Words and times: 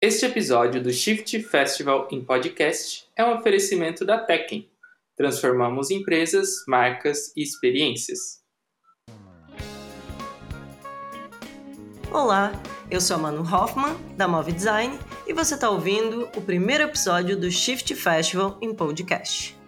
Este 0.00 0.26
episódio 0.26 0.80
do 0.80 0.92
Shift 0.92 1.42
Festival 1.42 2.06
em 2.12 2.24
podcast 2.24 3.04
é 3.16 3.24
um 3.24 3.34
oferecimento 3.34 4.04
da 4.04 4.16
Tekken. 4.16 4.70
Transformamos 5.16 5.90
empresas, 5.90 6.62
marcas 6.68 7.32
e 7.36 7.42
experiências. 7.42 8.38
Olá, 12.12 12.52
eu 12.88 13.00
sou 13.00 13.16
a 13.16 13.18
Manu 13.18 13.42
Hoffman, 13.42 13.96
da 14.16 14.28
Move 14.28 14.52
Design, 14.52 14.96
e 15.26 15.32
você 15.32 15.56
está 15.56 15.68
ouvindo 15.68 16.28
o 16.36 16.42
primeiro 16.42 16.84
episódio 16.84 17.36
do 17.36 17.50
Shift 17.50 17.92
Festival 17.96 18.56
em 18.62 18.72
podcast. 18.72 19.58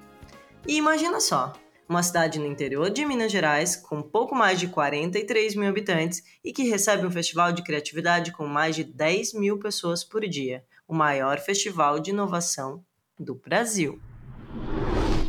E 0.64 0.76
imagina 0.76 1.18
só, 1.18 1.54
uma 1.90 2.04
cidade 2.04 2.38
no 2.38 2.46
interior 2.46 2.88
de 2.88 3.04
Minas 3.04 3.32
Gerais 3.32 3.74
com 3.74 4.00
pouco 4.00 4.32
mais 4.32 4.60
de 4.60 4.68
43 4.68 5.56
mil 5.56 5.68
habitantes 5.68 6.22
e 6.44 6.52
que 6.52 6.62
recebe 6.62 7.04
um 7.04 7.10
festival 7.10 7.50
de 7.50 7.64
criatividade 7.64 8.30
com 8.30 8.46
mais 8.46 8.76
de 8.76 8.84
10 8.84 9.34
mil 9.34 9.58
pessoas 9.58 10.04
por 10.04 10.20
dia, 10.28 10.62
o 10.86 10.94
maior 10.94 11.40
festival 11.40 11.98
de 11.98 12.10
inovação 12.10 12.84
do 13.18 13.34
Brasil. 13.34 14.00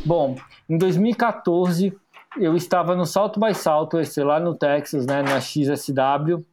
Bom, 0.06 0.36
em 0.68 0.78
2014 0.78 1.92
eu 2.38 2.54
estava 2.54 2.94
no 2.94 3.06
Salto 3.06 3.40
by 3.40 3.52
Salto, 3.52 3.98
lá 4.18 4.38
no 4.38 4.54
Texas, 4.54 5.04
né, 5.04 5.20
na 5.20 5.40
XSW. 5.40 6.46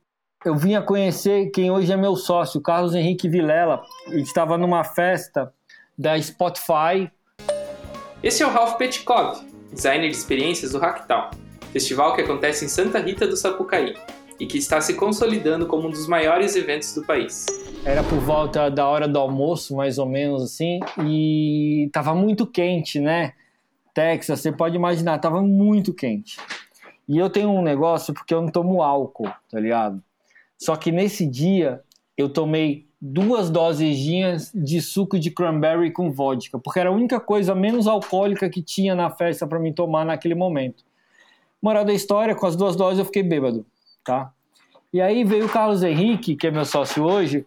Eu 0.44 0.56
vim 0.56 0.74
a 0.74 0.82
conhecer 0.82 1.52
quem 1.52 1.70
hoje 1.70 1.94
é 1.94 1.96
meu 1.96 2.16
sócio, 2.16 2.60
Carlos 2.60 2.96
Henrique 2.96 3.30
Vilela. 3.30 3.84
Ele 4.08 4.24
estava 4.24 4.58
numa 4.58 4.84
festa 4.84 5.54
da 5.96 6.20
Spotify. 6.20 7.12
Esse 8.24 8.42
é 8.42 8.48
o 8.48 8.50
Ralph 8.50 8.76
Petkov, 8.76 9.49
designer 9.72 10.10
de 10.10 10.16
experiências 10.16 10.72
do 10.72 10.80
Hacktown, 10.80 11.30
festival 11.72 12.16
que 12.16 12.22
acontece 12.22 12.66
em 12.66 12.68
Santa 12.68 13.00
Rita 13.00 13.28
do 13.28 13.38
Sapucaí 13.38 13.96
e 14.40 14.46
que 14.46 14.58
está 14.58 14.80
se 14.80 14.94
consolidando 14.94 15.68
como 15.68 15.88
um 15.88 15.92
dos 15.92 16.08
maiores 16.08 16.56
eventos 16.56 16.94
do 16.94 17.04
país. 17.04 17.46
Era 17.84 18.04
por 18.04 18.20
volta 18.20 18.70
da 18.70 18.88
hora 18.88 19.08
do 19.08 19.20
almoço, 19.20 19.76
mais 19.76 19.98
ou 19.98 20.06
menos 20.06 20.44
assim, 20.44 20.80
e 21.06 21.86
estava 21.86 22.14
muito 22.14 22.48
quente, 22.48 23.00
né? 23.00 23.34
Texas, 23.94 24.40
você 24.40 24.52
pode 24.52 24.76
imaginar, 24.76 25.18
estava 25.18 25.42
muito 25.42 25.94
quente. 25.94 26.38
E 27.08 27.18
eu 27.18 27.30
tenho 27.30 27.50
um 27.50 27.62
negócio 27.62 28.14
porque 28.14 28.34
eu 28.34 28.42
não 28.42 28.50
tomo 28.50 28.82
álcool, 28.82 29.32
tá 29.50 29.60
ligado? 29.60 30.02
Só 30.58 30.76
que 30.76 30.92
nesse 30.92 31.26
dia 31.26 31.82
eu 32.20 32.28
tomei 32.28 32.86
duas 33.02 33.50
dosezinhas 33.50 34.52
de 34.54 34.82
suco 34.82 35.18
de 35.18 35.32
cranberry 35.32 35.90
com 35.90 36.12
vodka, 36.12 36.60
porque 36.60 36.78
era 36.78 36.90
a 36.90 36.92
única 36.92 37.18
coisa 37.18 37.56
menos 37.56 37.88
alcoólica 37.88 38.50
que 38.50 38.62
tinha 38.62 38.94
na 38.94 39.10
festa 39.10 39.48
para 39.48 39.58
mim 39.58 39.72
tomar 39.72 40.06
naquele 40.06 40.36
momento. 40.36 40.84
Moral 41.62 41.86
da 41.86 41.94
história, 41.94 42.36
com 42.36 42.46
as 42.46 42.58
duas 42.58 42.76
doses 42.76 43.00
eu 43.00 43.06
fiquei 43.06 43.24
bêbado, 43.24 43.66
tá? 44.04 44.34
E 44.92 45.00
aí 45.00 45.24
veio 45.24 45.46
o 45.46 45.50
Carlos 45.50 45.82
Henrique, 45.82 46.36
que 46.36 46.48
é 46.48 46.52
meu 46.52 46.66
sócio 46.66 47.06
hoje, 47.06 47.46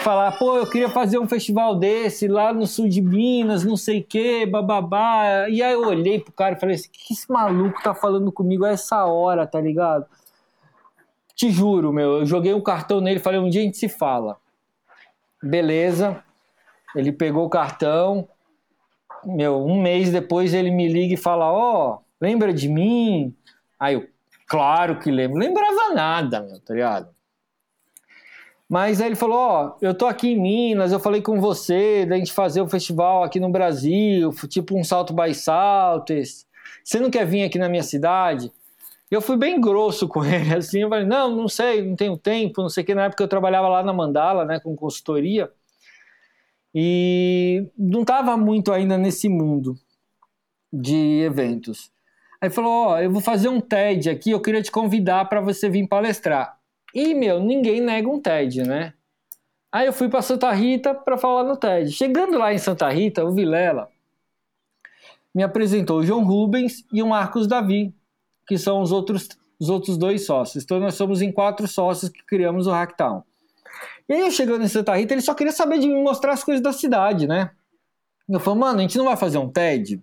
falar, 0.00 0.32
pô, 0.32 0.56
eu 0.56 0.66
queria 0.66 0.88
fazer 0.88 1.20
um 1.20 1.28
festival 1.28 1.76
desse 1.76 2.26
lá 2.26 2.52
no 2.52 2.66
sul 2.66 2.88
de 2.88 3.00
Minas, 3.00 3.64
não 3.64 3.76
sei 3.76 4.00
o 4.00 4.04
que, 4.04 4.46
bababá. 4.46 5.48
E 5.48 5.62
aí 5.62 5.74
eu 5.74 5.86
olhei 5.86 6.18
pro 6.18 6.32
cara 6.32 6.56
e 6.56 6.60
falei 6.60 6.74
assim, 6.74 6.88
o 6.88 6.90
que 6.90 7.12
esse 7.12 7.30
maluco 7.30 7.80
tá 7.84 7.94
falando 7.94 8.32
comigo 8.32 8.64
a 8.64 8.70
essa 8.70 9.04
hora, 9.04 9.46
tá 9.46 9.60
ligado? 9.60 10.06
Te 11.38 11.52
juro, 11.52 11.92
meu, 11.92 12.18
eu 12.18 12.26
joguei 12.26 12.52
um 12.52 12.60
cartão 12.60 13.00
nele 13.00 13.20
falei, 13.20 13.38
um 13.38 13.48
dia 13.48 13.60
a 13.60 13.64
gente 13.64 13.76
se 13.76 13.88
fala. 13.88 14.36
Beleza. 15.40 16.20
Ele 16.96 17.12
pegou 17.12 17.46
o 17.46 17.48
cartão. 17.48 18.28
Meu, 19.24 19.64
um 19.64 19.80
mês 19.80 20.10
depois 20.10 20.52
ele 20.52 20.72
me 20.72 20.88
liga 20.88 21.14
e 21.14 21.16
fala: 21.16 21.52
Ó, 21.52 21.94
oh, 21.94 21.98
lembra 22.20 22.52
de 22.52 22.68
mim? 22.68 23.32
Aí 23.78 23.94
eu, 23.94 24.08
claro 24.48 24.98
que 24.98 25.12
lembro. 25.12 25.38
Lembrava 25.38 25.94
nada, 25.94 26.40
meu, 26.40 26.58
tá 26.58 26.74
ligado? 26.74 27.08
Mas 28.68 29.00
aí 29.00 29.06
ele 29.06 29.14
falou: 29.14 29.38
Ó, 29.38 29.66
oh, 29.66 29.76
eu 29.80 29.94
tô 29.94 30.06
aqui 30.06 30.30
em 30.30 30.40
Minas, 30.40 30.90
eu 30.90 30.98
falei 30.98 31.22
com 31.22 31.40
você 31.40 32.04
da 32.04 32.16
gente 32.16 32.32
fazer 32.32 32.62
um 32.62 32.68
festival 32.68 33.22
aqui 33.22 33.38
no 33.38 33.48
Brasil, 33.48 34.32
tipo 34.48 34.76
um 34.76 34.82
salto 34.82 35.14
by 35.14 35.32
saltos. 35.32 36.48
Você 36.82 36.98
não 36.98 37.10
quer 37.10 37.24
vir 37.24 37.44
aqui 37.44 37.60
na 37.60 37.68
minha 37.68 37.84
cidade? 37.84 38.50
Eu 39.10 39.22
fui 39.22 39.36
bem 39.36 39.60
grosso 39.60 40.06
com 40.06 40.24
ele, 40.26 40.54
assim, 40.54 40.80
eu 40.80 40.88
falei, 40.88 41.06
não, 41.06 41.34
não 41.34 41.48
sei, 41.48 41.82
não 41.82 41.96
tenho 41.96 42.16
tempo, 42.16 42.62
não 42.62 42.68
sei 42.68 42.82
o 42.82 42.86
que, 42.86 42.94
na 42.94 43.04
época 43.04 43.24
eu 43.24 43.28
trabalhava 43.28 43.68
lá 43.68 43.82
na 43.82 43.92
Mandala, 43.92 44.44
né, 44.44 44.60
com 44.60 44.76
consultoria, 44.76 45.50
e 46.74 47.66
não 47.76 48.02
estava 48.02 48.36
muito 48.36 48.72
ainda 48.72 48.98
nesse 48.98 49.28
mundo 49.28 49.74
de 50.72 51.22
eventos. 51.22 51.90
Aí 52.40 52.50
falou, 52.50 52.70
ó, 52.70 52.94
oh, 52.94 52.98
eu 52.98 53.10
vou 53.10 53.20
fazer 53.20 53.48
um 53.48 53.60
TED 53.60 54.10
aqui, 54.10 54.30
eu 54.30 54.40
queria 54.40 54.62
te 54.62 54.70
convidar 54.70 55.28
para 55.28 55.40
você 55.40 55.68
vir 55.68 55.88
palestrar. 55.88 56.58
E, 56.94 57.14
meu, 57.14 57.40
ninguém 57.40 57.80
nega 57.80 58.08
um 58.08 58.20
TED, 58.20 58.62
né? 58.62 58.94
Aí 59.72 59.86
eu 59.86 59.92
fui 59.92 60.08
para 60.08 60.22
Santa 60.22 60.50
Rita 60.52 60.94
para 60.94 61.18
falar 61.18 61.44
no 61.44 61.56
TED. 61.56 61.90
Chegando 61.92 62.38
lá 62.38 62.52
em 62.52 62.58
Santa 62.58 62.88
Rita, 62.88 63.24
o 63.24 63.32
Vilela 63.32 63.88
me 65.34 65.42
apresentou 65.42 65.98
o 65.98 66.06
João 66.06 66.24
Rubens 66.24 66.84
e 66.92 67.02
o 67.02 67.06
Marcos 67.06 67.46
Davi, 67.46 67.94
que 68.48 68.56
são 68.56 68.80
os 68.80 68.90
outros, 68.90 69.28
os 69.60 69.68
outros 69.68 69.98
dois 69.98 70.24
sócios. 70.24 70.64
Então 70.64 70.80
nós 70.80 70.94
somos 70.94 71.20
em 71.20 71.30
quatro 71.30 71.68
sócios 71.68 72.10
que 72.10 72.24
criamos 72.24 72.66
o 72.66 72.70
Hacktown. 72.70 73.22
E 74.08 74.14
aí, 74.14 74.32
chegando 74.32 74.64
em 74.64 74.68
Santa 74.68 74.96
Rita, 74.96 75.12
ele 75.12 75.20
só 75.20 75.34
queria 75.34 75.52
saber 75.52 75.78
de 75.78 75.86
me 75.86 76.02
mostrar 76.02 76.32
as 76.32 76.42
coisas 76.42 76.62
da 76.62 76.72
cidade, 76.72 77.26
né? 77.26 77.50
Eu 78.26 78.40
falei, 78.40 78.60
mano, 78.60 78.78
a 78.78 78.82
gente 78.82 78.96
não 78.96 79.04
vai 79.04 79.16
fazer 79.16 79.36
um 79.36 79.50
TED? 79.50 80.02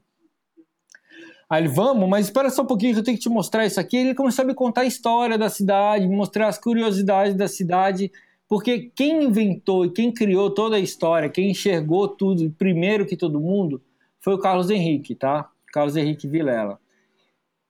Aí 1.49 1.61
ele, 1.61 1.67
vamos, 1.67 2.07
mas 2.07 2.25
espera 2.25 2.49
só 2.49 2.61
um 2.61 2.67
pouquinho 2.67 2.97
eu 2.97 3.03
tenho 3.03 3.17
que 3.17 3.23
te 3.23 3.29
mostrar 3.29 3.65
isso 3.65 3.79
aqui. 3.79 3.97
Ele 3.97 4.15
começou 4.15 4.43
a 4.43 4.45
me 4.45 4.53
contar 4.53 4.81
a 4.81 4.85
história 4.85 5.37
da 5.37 5.49
cidade, 5.49 6.07
me 6.07 6.15
mostrar 6.15 6.47
as 6.47 6.57
curiosidades 6.57 7.35
da 7.35 7.47
cidade, 7.47 8.11
porque 8.47 8.91
quem 8.95 9.23
inventou 9.23 9.85
e 9.85 9.91
quem 9.91 10.11
criou 10.11 10.51
toda 10.51 10.75
a 10.75 10.79
história, 10.79 11.29
quem 11.29 11.49
enxergou 11.49 12.07
tudo 12.07 12.51
primeiro 12.57 13.05
que 13.05 13.17
todo 13.17 13.39
mundo, 13.39 13.81
foi 14.19 14.33
o 14.35 14.39
Carlos 14.39 14.69
Henrique, 14.69 15.15
tá? 15.15 15.49
Carlos 15.71 15.95
Henrique 15.95 16.27
Vilela. 16.27 16.79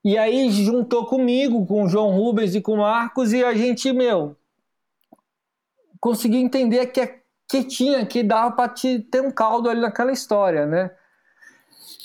E 0.06 0.20
aí 0.20 0.52
juntou 0.52 1.08
comigo, 1.08 1.66
com 1.66 1.84
o 1.84 1.90
João 1.90 2.12
Rubens 2.12 2.54
e 2.54 2.62
com 2.62 2.74
o 2.74 2.78
Marcos, 2.78 3.34
e 3.34 3.44
a 3.44 3.56
gente, 3.56 3.92
meu, 3.92 4.38
conseguiu 6.00 6.40
entender 6.40 6.86
que, 6.86 7.10
que 7.50 7.64
tinha, 7.64 8.06
que 8.06 8.22
dava 8.22 8.56
para 8.56 8.70
ter 8.70 9.22
um 9.24 9.32
caldo 9.32 9.68
ali 9.68 9.82
naquela 9.82 10.12
história, 10.12 10.68
né? 10.68 10.92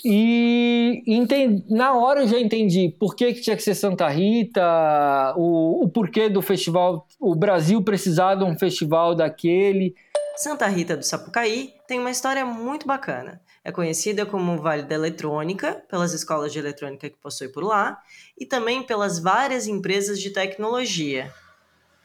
E 0.03 1.03
entendi, 1.05 1.63
na 1.69 1.93
hora 1.93 2.21
eu 2.21 2.27
já 2.27 2.39
entendi 2.39 2.89
por 2.99 3.15
que, 3.15 3.35
que 3.35 3.41
tinha 3.41 3.55
que 3.55 3.61
ser 3.61 3.75
Santa 3.75 4.07
Rita, 4.07 5.35
o, 5.37 5.83
o 5.83 5.87
porquê 5.87 6.27
do 6.27 6.41
festival, 6.41 7.05
o 7.19 7.35
Brasil 7.35 7.83
precisar 7.83 8.33
de 8.33 8.43
um 8.43 8.57
festival 8.57 9.13
daquele. 9.13 9.93
Santa 10.37 10.65
Rita 10.65 10.97
do 10.97 11.03
Sapucaí 11.03 11.75
tem 11.87 11.99
uma 11.99 12.09
história 12.09 12.43
muito 12.43 12.87
bacana. 12.87 13.39
É 13.63 13.71
conhecida 13.71 14.25
como 14.25 14.57
Vale 14.57 14.83
da 14.83 14.95
Eletrônica, 14.95 15.83
pelas 15.87 16.13
escolas 16.13 16.51
de 16.51 16.57
eletrônica 16.57 17.09
que 17.09 17.17
possui 17.17 17.47
por 17.47 17.63
lá, 17.63 18.01
e 18.37 18.45
também 18.45 18.81
pelas 18.81 19.19
várias 19.19 19.67
empresas 19.67 20.19
de 20.19 20.31
tecnologia. 20.31 21.31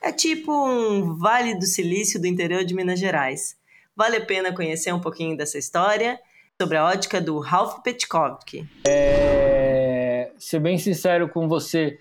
É 0.02 0.12
tipo 0.12 0.52
um 0.52 1.16
Vale 1.16 1.58
do 1.58 1.64
Silício 1.64 2.20
do 2.20 2.26
interior 2.26 2.62
de 2.62 2.74
Minas 2.74 3.00
Gerais. 3.00 3.56
Vale 3.96 4.16
a 4.16 4.24
pena 4.24 4.54
conhecer 4.54 4.92
um 4.92 5.00
pouquinho 5.00 5.34
dessa 5.34 5.56
história 5.56 6.20
sobre 6.60 6.76
a 6.76 6.84
ótica 6.84 7.20
do 7.22 7.38
Ralph 7.38 7.82
Petkovic. 7.82 8.68
É... 8.86 10.30
Ser 10.38 10.60
bem 10.60 10.76
sincero 10.76 11.26
com 11.28 11.48
você, 11.48 11.98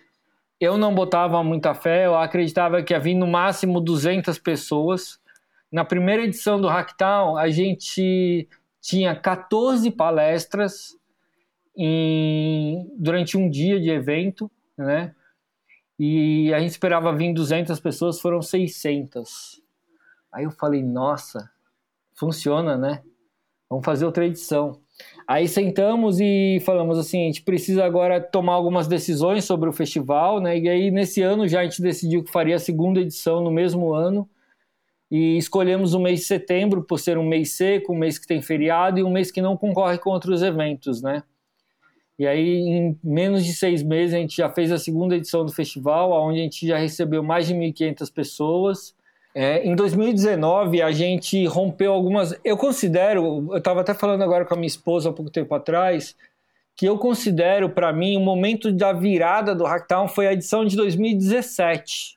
eu 0.60 0.78
não 0.78 0.94
botava 0.94 1.42
muita 1.42 1.74
fé, 1.74 2.06
eu 2.06 2.16
acreditava 2.16 2.84
que 2.84 2.94
havia 2.94 3.16
no 3.16 3.28
máximo 3.28 3.80
200 3.80 4.38
pessoas. 4.40 5.18
Na 5.72 5.86
primeira 5.86 6.24
edição 6.24 6.60
do 6.60 6.68
Hacktown, 6.68 7.38
a 7.38 7.50
gente 7.50 8.48
tinha 8.86 9.16
14 9.16 9.90
palestras 9.90 10.96
em, 11.76 12.88
durante 13.00 13.36
um 13.36 13.50
dia 13.50 13.80
de 13.80 13.90
evento, 13.90 14.50
né? 14.78 15.16
E 15.98 16.54
a 16.54 16.60
gente 16.60 16.70
esperava 16.70 17.12
vir 17.16 17.34
200 17.34 17.80
pessoas, 17.80 18.22
foram 18.22 18.44
600. 18.44 19.60
Aí 20.32 20.44
eu 20.44 20.52
falei, 20.52 20.84
nossa, 20.84 21.50
funciona, 22.14 22.78
né? 22.78 23.02
Vamos 23.68 23.84
fazer 23.84 24.06
outra 24.06 24.24
edição. 24.24 24.80
Aí 25.28 25.48
sentamos 25.48 26.20
e 26.20 26.60
falamos 26.64 27.00
assim, 27.00 27.24
a 27.24 27.26
gente 27.26 27.42
precisa 27.42 27.84
agora 27.84 28.22
tomar 28.22 28.54
algumas 28.54 28.88
decisões 28.88 29.46
sobre 29.46 29.68
o 29.68 29.74
festival, 29.74 30.40
né? 30.40 30.60
E 30.60 30.70
aí 30.70 30.92
nesse 30.92 31.24
ano 31.24 31.48
já 31.48 31.62
a 31.62 31.64
gente 31.64 31.82
decidiu 31.82 32.24
que 32.24 32.32
faria 32.32 32.56
a 32.56 32.60
segunda 32.60 33.00
edição 33.00 33.44
no 33.44 33.50
mesmo 33.50 33.96
ano 33.96 34.30
e 35.10 35.38
escolhemos 35.38 35.94
o 35.94 36.00
mês 36.00 36.22
de 36.22 36.26
setembro 36.26 36.84
por 36.84 37.00
ser 37.00 37.18
um 37.18 37.26
mês 37.26 37.52
seco, 37.52 37.94
um 37.94 37.98
mês 37.98 38.18
que 38.18 38.28
tem 38.28 38.42
feriado 38.42 39.00
e 39.00 39.04
um 39.04 39.12
mês 39.12 39.32
que 39.32 39.42
não 39.42 39.56
concorre 39.56 39.98
com 39.98 40.10
outros 40.10 40.42
eventos, 40.42 41.02
né? 41.02 41.24
E 42.18 42.26
aí, 42.26 42.62
em 42.62 43.00
menos 43.04 43.44
de 43.46 43.54
seis 43.54 43.84
meses, 43.84 44.16
a 44.16 44.18
gente 44.18 44.38
já 44.38 44.50
fez 44.50 44.72
a 44.72 44.80
segunda 44.80 45.16
edição 45.16 45.46
do 45.46 45.52
festival, 45.52 46.12
onde 46.12 46.40
a 46.40 46.44
gente 46.44 46.66
já 46.66 46.78
recebeu 46.78 47.22
mais 47.22 47.46
de 47.46 47.54
1.500 47.54 48.14
pessoas. 48.14 48.96
É, 49.34 49.68
em 49.68 49.76
2019, 49.76 50.82
a 50.82 50.92
gente 50.94 51.46
rompeu 51.46 51.92
algumas. 51.92 52.34
Eu 52.44 52.56
considero, 52.56 53.50
eu 53.52 53.58
estava 53.58 53.82
até 53.82 53.94
falando 53.94 54.24
agora 54.24 54.46
com 54.46 54.54
a 54.54 54.58
minha 54.58 54.68
esposa 54.68 55.10
há 55.10 55.14
pouco 55.14 55.30
tempo 55.30 55.54
atrás, 55.54 56.16
que 56.74 56.86
eu 56.86 56.98
considero, 56.98 57.70
para 57.70 57.92
mim, 57.92 58.16
o 58.16 58.22
momento 58.22 58.72
da 58.72 58.94
virada 58.94 59.54
do 59.54 59.66
Hacktown 59.66 60.08
foi 60.08 60.28
a 60.28 60.34
edição 60.34 60.64
de 60.64 60.78
2017 60.78 62.16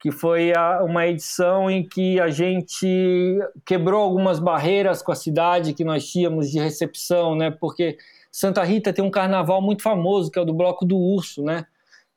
que 0.00 0.10
foi 0.10 0.52
a, 0.56 0.82
uma 0.82 1.06
edição 1.06 1.70
em 1.70 1.86
que 1.86 2.18
a 2.18 2.28
gente 2.28 3.38
quebrou 3.66 4.02
algumas 4.02 4.38
barreiras 4.38 5.02
com 5.02 5.12
a 5.12 5.14
cidade 5.14 5.74
que 5.74 5.84
nós 5.84 6.10
tínhamos 6.10 6.50
de 6.50 6.58
recepção, 6.58 7.36
né? 7.36 7.50
Porque 7.50 7.98
Santa 8.32 8.64
Rita 8.64 8.94
tem 8.94 9.04
um 9.04 9.10
carnaval 9.10 9.60
muito 9.60 9.82
famoso, 9.82 10.30
que 10.30 10.38
é 10.38 10.42
o 10.42 10.44
do 10.44 10.54
Bloco 10.54 10.86
do 10.86 10.96
Urso, 10.96 11.42
né? 11.42 11.66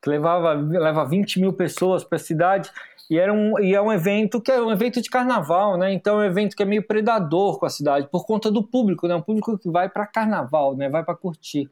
Que 0.02 0.10
levava, 0.10 0.54
leva 0.54 1.04
20 1.04 1.42
mil 1.42 1.52
pessoas 1.52 2.06
para 2.06 2.16
a 2.16 2.20
cidade. 2.20 2.72
E, 3.10 3.20
era 3.20 3.34
um, 3.34 3.60
e 3.60 3.76
é 3.76 3.82
um 3.82 3.92
evento 3.92 4.40
que 4.40 4.50
é 4.50 4.62
um 4.62 4.72
evento 4.72 5.02
de 5.02 5.10
carnaval, 5.10 5.78
né? 5.78 5.92
Então 5.92 6.22
é 6.22 6.26
um 6.26 6.30
evento 6.30 6.56
que 6.56 6.64
é 6.64 6.66
meio 6.66 6.88
predador 6.88 7.60
com 7.60 7.66
a 7.66 7.70
cidade, 7.70 8.08
por 8.10 8.26
conta 8.26 8.50
do 8.50 8.64
público, 8.64 9.10
né? 9.10 9.16
Um 9.16 9.22
público 9.22 9.58
que 9.58 9.70
vai 9.70 9.90
para 9.90 10.08
carnaval, 10.08 10.74
né? 10.74 10.88
Vai 10.88 11.04
para 11.04 11.16
curtir. 11.16 11.70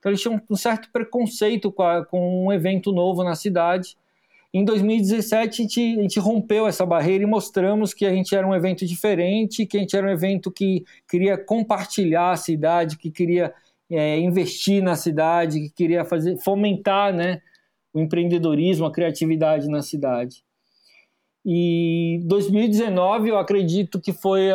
Então 0.00 0.10
eles 0.10 0.20
tinham 0.20 0.42
um 0.50 0.56
certo 0.56 0.90
preconceito 0.90 1.70
com, 1.70 1.84
a, 1.84 2.04
com 2.04 2.46
um 2.46 2.52
evento 2.52 2.90
novo 2.90 3.22
na 3.22 3.36
cidade. 3.36 3.96
Em 4.54 4.64
2017 4.64 5.62
a 5.62 5.64
gente, 5.64 5.80
a 5.80 6.02
gente, 6.02 6.20
rompeu 6.20 6.68
essa 6.68 6.86
barreira 6.86 7.24
e 7.24 7.26
mostramos 7.26 7.92
que 7.92 8.06
a 8.06 8.14
gente 8.14 8.36
era 8.36 8.46
um 8.46 8.54
evento 8.54 8.86
diferente, 8.86 9.66
que 9.66 9.76
a 9.76 9.80
gente 9.80 9.96
era 9.96 10.06
um 10.06 10.10
evento 10.10 10.48
que 10.52 10.84
queria 11.08 11.36
compartilhar 11.36 12.30
a 12.30 12.36
cidade, 12.36 12.96
que 12.96 13.10
queria 13.10 13.52
é, 13.90 14.16
investir 14.20 14.80
na 14.80 14.94
cidade, 14.94 15.58
que 15.58 15.70
queria 15.70 16.04
fazer 16.04 16.38
fomentar, 16.38 17.12
né? 17.12 17.42
O 17.92 17.98
empreendedorismo, 17.98 18.86
a 18.86 18.92
criatividade 18.92 19.68
na 19.68 19.82
cidade. 19.82 20.44
E 21.44 22.20
2019 22.24 23.30
eu 23.30 23.38
acredito 23.38 24.00
que 24.00 24.12
foi 24.12 24.50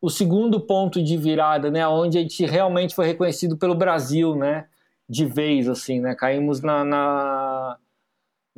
o 0.00 0.10
segundo 0.10 0.60
ponto 0.60 1.02
de 1.02 1.16
virada, 1.16 1.70
né, 1.70 1.86
onde 1.88 2.18
a 2.18 2.20
gente 2.20 2.44
realmente 2.46 2.94
foi 2.94 3.06
reconhecido 3.06 3.56
pelo 3.56 3.74
Brasil, 3.74 4.36
né, 4.36 4.66
de 5.08 5.24
vez 5.24 5.68
assim, 5.68 6.00
né, 6.00 6.14
caímos 6.14 6.60
na, 6.60 6.84
na 6.84 7.37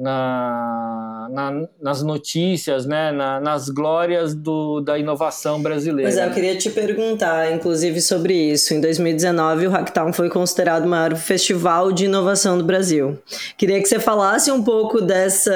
na, 0.00 1.28
na, 1.30 1.68
nas 1.78 2.02
notícias, 2.02 2.86
né, 2.86 3.12
na, 3.12 3.38
nas 3.38 3.68
glórias 3.68 4.34
do, 4.34 4.80
da 4.80 4.98
inovação 4.98 5.60
brasileira. 5.60 6.10
Mas 6.10 6.16
é, 6.16 6.26
eu 6.26 6.32
queria 6.32 6.56
te 6.56 6.70
perguntar, 6.70 7.52
inclusive, 7.52 8.00
sobre 8.00 8.32
isso. 8.32 8.72
Em 8.72 8.80
2019, 8.80 9.66
o 9.66 9.70
Hacktown 9.70 10.10
foi 10.14 10.30
considerado 10.30 10.86
o 10.86 10.88
maior 10.88 11.14
festival 11.16 11.92
de 11.92 12.06
inovação 12.06 12.56
do 12.56 12.64
Brasil. 12.64 13.18
Queria 13.58 13.78
que 13.78 13.86
você 13.86 14.00
falasse 14.00 14.50
um 14.50 14.64
pouco 14.64 15.02
dessa, 15.02 15.52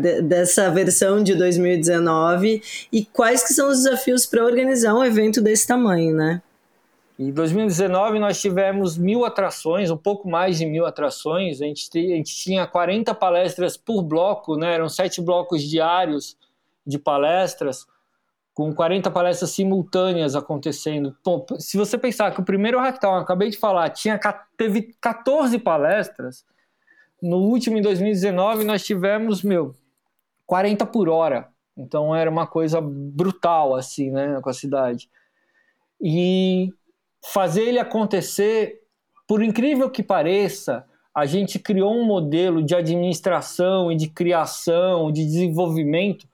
de, 0.00 0.22
dessa 0.22 0.70
versão 0.70 1.20
de 1.20 1.34
2019 1.34 2.62
e 2.92 3.04
quais 3.04 3.42
que 3.42 3.52
são 3.52 3.68
os 3.68 3.82
desafios 3.82 4.26
para 4.26 4.44
organizar 4.44 4.94
um 4.94 5.04
evento 5.04 5.40
desse 5.40 5.66
tamanho, 5.66 6.14
né? 6.14 6.40
Em 7.18 7.30
2019 7.30 8.18
nós 8.18 8.40
tivemos 8.40 8.96
mil 8.96 9.24
atrações, 9.24 9.90
um 9.90 9.96
pouco 9.96 10.28
mais 10.28 10.58
de 10.58 10.66
mil 10.66 10.86
atrações. 10.86 11.60
A 11.60 11.66
gente, 11.66 11.88
a 11.94 12.16
gente 12.16 12.34
tinha 12.34 12.66
40 12.66 13.14
palestras 13.14 13.76
por 13.76 14.02
bloco, 14.02 14.56
né? 14.56 14.74
eram 14.74 14.88
sete 14.88 15.20
blocos 15.20 15.62
diários 15.62 16.36
de 16.86 16.98
palestras, 16.98 17.86
com 18.54 18.74
40 18.74 19.10
palestras 19.10 19.50
simultâneas 19.50 20.34
acontecendo. 20.34 21.16
Bom, 21.24 21.46
se 21.58 21.76
você 21.76 21.96
pensar 21.96 22.32
que 22.32 22.40
o 22.40 22.44
primeiro 22.44 22.78
Hacktown, 22.78 23.16
acabei 23.16 23.50
de 23.50 23.58
falar, 23.58 23.90
tinha, 23.90 24.18
teve 24.56 24.94
14 25.00 25.58
palestras, 25.58 26.44
no 27.22 27.36
último, 27.36 27.78
em 27.78 27.82
2019, 27.82 28.64
nós 28.64 28.84
tivemos, 28.84 29.42
meu, 29.44 29.76
40 30.44 30.84
por 30.86 31.08
hora. 31.08 31.48
Então 31.76 32.14
era 32.14 32.28
uma 32.28 32.46
coisa 32.46 32.80
brutal, 32.80 33.76
assim, 33.76 34.10
né, 34.10 34.40
com 34.42 34.50
a 34.50 34.52
cidade. 34.52 35.08
E 36.00 36.74
fazer 37.24 37.62
ele 37.62 37.78
acontecer, 37.78 38.80
por 39.26 39.42
incrível 39.42 39.90
que 39.90 40.02
pareça, 40.02 40.84
a 41.14 41.26
gente 41.26 41.58
criou 41.58 41.94
um 41.94 42.04
modelo 42.04 42.62
de 42.62 42.74
administração 42.74 43.92
e 43.92 43.96
de 43.96 44.08
criação, 44.08 45.12
de 45.12 45.24
desenvolvimento 45.24 46.26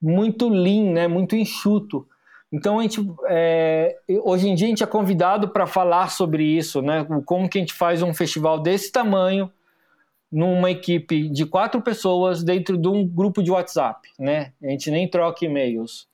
muito 0.00 0.48
lean, 0.48 0.92
né? 0.92 1.08
muito 1.08 1.34
enxuto. 1.34 2.06
Então 2.50 2.78
a 2.78 2.82
gente 2.82 3.06
é, 3.28 3.98
hoje 4.24 4.48
em 4.48 4.54
dia 4.54 4.66
a 4.66 4.70
gente 4.70 4.82
é 4.82 4.86
convidado 4.86 5.48
para 5.48 5.66
falar 5.66 6.10
sobre 6.10 6.44
isso, 6.44 6.80
né? 6.80 7.06
Como 7.26 7.48
que 7.48 7.58
a 7.58 7.60
gente 7.60 7.74
faz 7.74 8.02
um 8.02 8.14
festival 8.14 8.58
desse 8.58 8.90
tamanho 8.90 9.52
numa 10.32 10.70
equipe 10.70 11.28
de 11.28 11.44
quatro 11.44 11.82
pessoas 11.82 12.42
dentro 12.42 12.78
de 12.78 12.88
um 12.88 13.06
grupo 13.06 13.42
de 13.42 13.50
WhatsApp, 13.50 14.08
né? 14.18 14.52
A 14.62 14.68
gente 14.68 14.90
nem 14.90 15.06
troca 15.06 15.44
e-mails. 15.44 16.07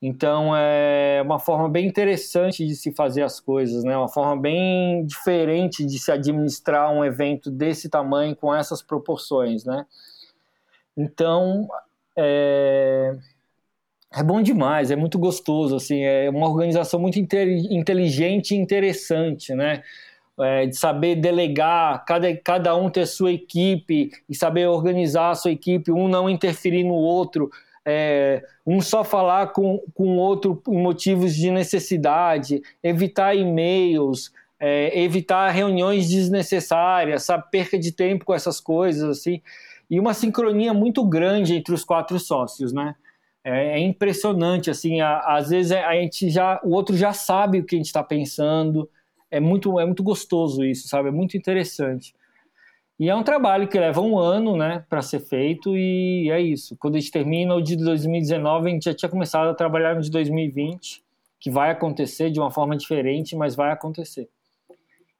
Então 0.00 0.56
é 0.56 1.20
uma 1.24 1.40
forma 1.40 1.68
bem 1.68 1.86
interessante 1.86 2.64
de 2.64 2.76
se 2.76 2.92
fazer 2.92 3.22
as 3.22 3.40
coisas, 3.40 3.82
né? 3.82 3.96
Uma 3.96 4.08
forma 4.08 4.40
bem 4.40 5.04
diferente 5.04 5.84
de 5.84 5.98
se 5.98 6.12
administrar 6.12 6.92
um 6.92 7.04
evento 7.04 7.50
desse 7.50 7.88
tamanho 7.88 8.36
com 8.36 8.54
essas 8.54 8.80
proporções, 8.80 9.64
né? 9.64 9.84
Então 10.96 11.68
é, 12.16 13.16
é 14.12 14.22
bom 14.22 14.40
demais, 14.40 14.90
é 14.90 14.96
muito 14.96 15.18
gostoso, 15.18 15.76
assim, 15.76 16.02
é 16.02 16.30
uma 16.30 16.48
organização 16.48 16.98
muito 17.00 17.18
inteligente 17.18 18.52
e 18.52 18.56
interessante, 18.56 19.54
né? 19.54 19.82
É, 20.40 20.66
de 20.66 20.76
saber 20.76 21.16
delegar, 21.16 22.04
cada, 22.04 22.36
cada 22.36 22.76
um 22.76 22.88
ter 22.88 23.06
sua 23.06 23.32
equipe 23.32 24.12
e 24.28 24.34
saber 24.36 24.68
organizar 24.68 25.30
a 25.30 25.34
sua 25.34 25.50
equipe, 25.50 25.90
um 25.90 26.06
não 26.06 26.30
interferir 26.30 26.84
no 26.84 26.94
outro, 26.94 27.50
é, 27.90 28.44
um 28.66 28.82
só 28.82 29.02
falar 29.02 29.46
com 29.48 29.82
o 29.96 30.08
outro 30.16 30.62
em 30.68 30.76
motivos 30.76 31.34
de 31.34 31.50
necessidade, 31.50 32.60
evitar 32.82 33.34
e-mails, 33.34 34.30
é, 34.60 35.00
evitar 35.00 35.48
reuniões 35.50 36.10
desnecessárias, 36.10 37.22
sabe, 37.22 37.50
perca 37.50 37.78
de 37.78 37.90
tempo 37.90 38.26
com 38.26 38.34
essas 38.34 38.60
coisas, 38.60 39.18
assim, 39.18 39.40
e 39.88 39.98
uma 39.98 40.12
sincronia 40.12 40.74
muito 40.74 41.02
grande 41.02 41.54
entre 41.54 41.72
os 41.72 41.82
quatro 41.82 42.18
sócios, 42.20 42.74
né? 42.74 42.94
É, 43.42 43.78
é 43.78 43.78
impressionante, 43.78 44.68
assim, 44.68 45.00
a, 45.00 45.20
às 45.20 45.48
vezes 45.48 45.72
a 45.72 45.94
gente 45.94 46.28
já, 46.28 46.60
o 46.62 46.72
outro 46.72 46.94
já 46.94 47.14
sabe 47.14 47.60
o 47.60 47.64
que 47.64 47.74
a 47.74 47.78
gente 47.78 47.86
está 47.86 48.02
pensando, 48.02 48.86
é 49.30 49.40
muito, 49.40 49.80
é 49.80 49.86
muito 49.86 50.02
gostoso 50.02 50.62
isso, 50.62 50.88
sabe? 50.88 51.08
É 51.08 51.12
muito 51.12 51.38
interessante. 51.38 52.14
E 52.98 53.08
é 53.08 53.14
um 53.14 53.22
trabalho 53.22 53.68
que 53.68 53.78
leva 53.78 54.00
um 54.00 54.18
ano, 54.18 54.56
né, 54.56 54.84
para 54.88 55.00
ser 55.00 55.20
feito 55.20 55.76
e 55.76 56.28
é 56.32 56.40
isso. 56.40 56.76
Quando 56.76 56.96
a 56.96 56.98
gente 56.98 57.12
termina 57.12 57.54
o 57.54 57.62
de 57.62 57.76
2019, 57.76 58.68
a 58.68 58.72
gente 58.72 58.84
já 58.84 58.94
tinha 58.94 59.08
começado 59.08 59.48
a 59.48 59.54
trabalhar 59.54 59.94
no 59.94 60.00
de 60.00 60.10
2020, 60.10 61.02
que 61.38 61.48
vai 61.48 61.70
acontecer 61.70 62.30
de 62.30 62.40
uma 62.40 62.50
forma 62.50 62.76
diferente, 62.76 63.36
mas 63.36 63.54
vai 63.54 63.70
acontecer. 63.70 64.28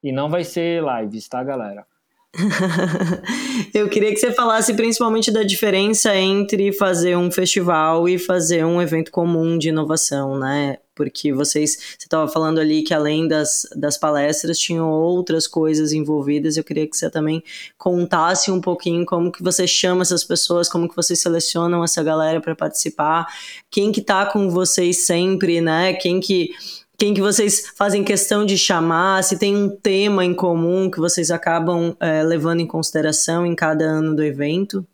E 0.03 0.11
não 0.11 0.29
vai 0.29 0.43
ser 0.43 0.83
lives, 0.83 1.29
tá, 1.29 1.43
galera? 1.45 1.87
Eu 3.73 3.89
queria 3.89 4.11
que 4.11 4.19
você 4.19 4.33
falasse 4.33 4.75
principalmente 4.75 5.31
da 5.31 5.43
diferença 5.43 6.15
entre 6.17 6.73
fazer 6.73 7.17
um 7.17 7.31
festival 7.31 8.09
e 8.09 8.19
fazer 8.19 8.65
um 8.65 8.83
evento 8.83 9.11
comum 9.11 9.57
de 9.57 9.69
inovação, 9.69 10.39
né? 10.39 10.79
Porque 10.99 11.33
vocês, 11.33 11.77
você 11.97 12.07
estava 12.07 12.27
falando 12.27 12.59
ali 12.59 12.83
que 12.83 12.93
além 12.93 13.29
das, 13.29 13.69
das 13.77 13.97
palestras 13.97 14.59
tinham 14.59 14.91
outras 14.91 15.47
coisas 15.47 15.93
envolvidas. 15.93 16.57
Eu 16.57 16.65
queria 16.65 16.89
que 16.89 16.97
você 16.97 17.09
também 17.09 17.41
contasse 17.77 18.51
um 18.51 18.61
pouquinho 18.61 19.07
como 19.07 19.31
que 19.31 19.41
você 19.41 19.65
chama 19.65 20.03
essas 20.03 20.25
pessoas, 20.25 20.69
como 20.69 20.89
que 20.89 20.97
vocês 20.97 21.21
selecionam 21.21 21.85
essa 21.85 22.03
galera 22.03 22.41
para 22.41 22.57
participar, 22.57 23.29
quem 23.71 23.93
que 23.93 24.03
tá 24.03 24.27
com 24.27 24.51
vocês 24.51 25.07
sempre, 25.07 25.61
né? 25.61 25.93
Quem 25.93 26.19
que 26.19 26.51
quem 26.99 27.15
que 27.15 27.21
vocês 27.21 27.69
fazem 27.77 28.03
questão 28.03 28.45
de 28.45 28.59
chamar, 28.59 29.23
se 29.23 29.39
tem 29.39 29.55
um 29.55 29.71
tema 29.71 30.25
em 30.25 30.35
comum 30.35 30.91
que 30.91 30.99
vocês 30.99 31.31
acabam 31.31 31.97
é, 32.01 32.25
levando 32.25 32.59
em 32.59 32.67
consideração 32.67 33.47
em 33.47 33.55
cada 33.55 33.85
ano 33.85 34.17
do 34.17 34.25
evento? 34.25 34.85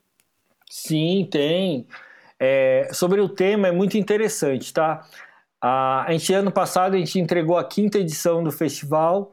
Sim, 0.69 1.27
tem. 1.31 1.87
É, 2.39 2.91
sobre 2.93 3.23
o 3.23 3.29
tema 3.29 3.69
é 3.69 3.73
muito 3.73 3.97
interessante, 3.97 4.71
tá? 4.71 5.07
A, 5.67 6.05
gente, 6.11 6.31
ano 6.35 6.53
passado, 6.53 6.95
a 6.95 6.99
gente 6.99 7.19
entregou 7.19 7.57
a 7.57 7.65
quinta 7.65 7.99
edição 7.99 8.45
do 8.45 8.53
festival 8.53 9.33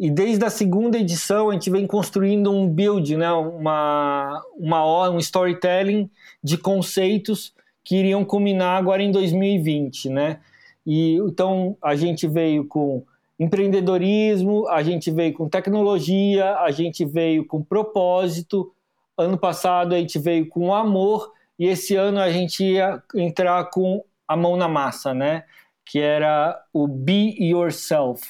e 0.00 0.10
desde 0.10 0.42
a 0.42 0.48
segunda 0.48 0.96
edição 0.96 1.50
a 1.50 1.52
gente 1.52 1.68
vem 1.68 1.86
construindo 1.86 2.50
um 2.50 2.66
build, 2.66 3.14
né? 3.14 3.30
uma, 3.30 4.42
uma 4.56 5.10
um 5.10 5.18
storytelling 5.18 6.08
de 6.42 6.56
conceitos 6.56 7.52
que 7.84 7.94
iriam 7.94 8.24
culminar 8.24 8.78
agora 8.78 9.02
em 9.02 9.10
2020, 9.10 10.08
né? 10.08 10.40
E 10.86 11.16
então 11.16 11.76
a 11.82 11.94
gente 11.94 12.26
veio 12.26 12.66
com 12.66 13.04
empreendedorismo, 13.38 14.66
a 14.68 14.82
gente 14.82 15.10
veio 15.10 15.34
com 15.34 15.46
tecnologia, 15.46 16.56
a 16.56 16.70
gente 16.70 17.04
veio 17.04 17.46
com 17.46 17.62
propósito. 17.62 18.72
Ano 19.14 19.36
passado 19.36 19.94
a 19.94 19.98
gente 19.98 20.18
veio 20.18 20.48
com 20.48 20.74
amor 20.74 21.30
e 21.58 21.66
esse 21.66 21.94
ano 21.96 22.18
a 22.18 22.30
gente 22.30 22.64
ia 22.64 23.02
entrar 23.14 23.62
com 23.66 24.02
a 24.26 24.34
mão 24.34 24.56
na 24.56 24.68
massa, 24.68 25.12
né? 25.12 25.44
Que 25.86 26.00
era 26.00 26.60
o 26.72 26.86
Be 26.86 27.36
Yourself. 27.40 28.22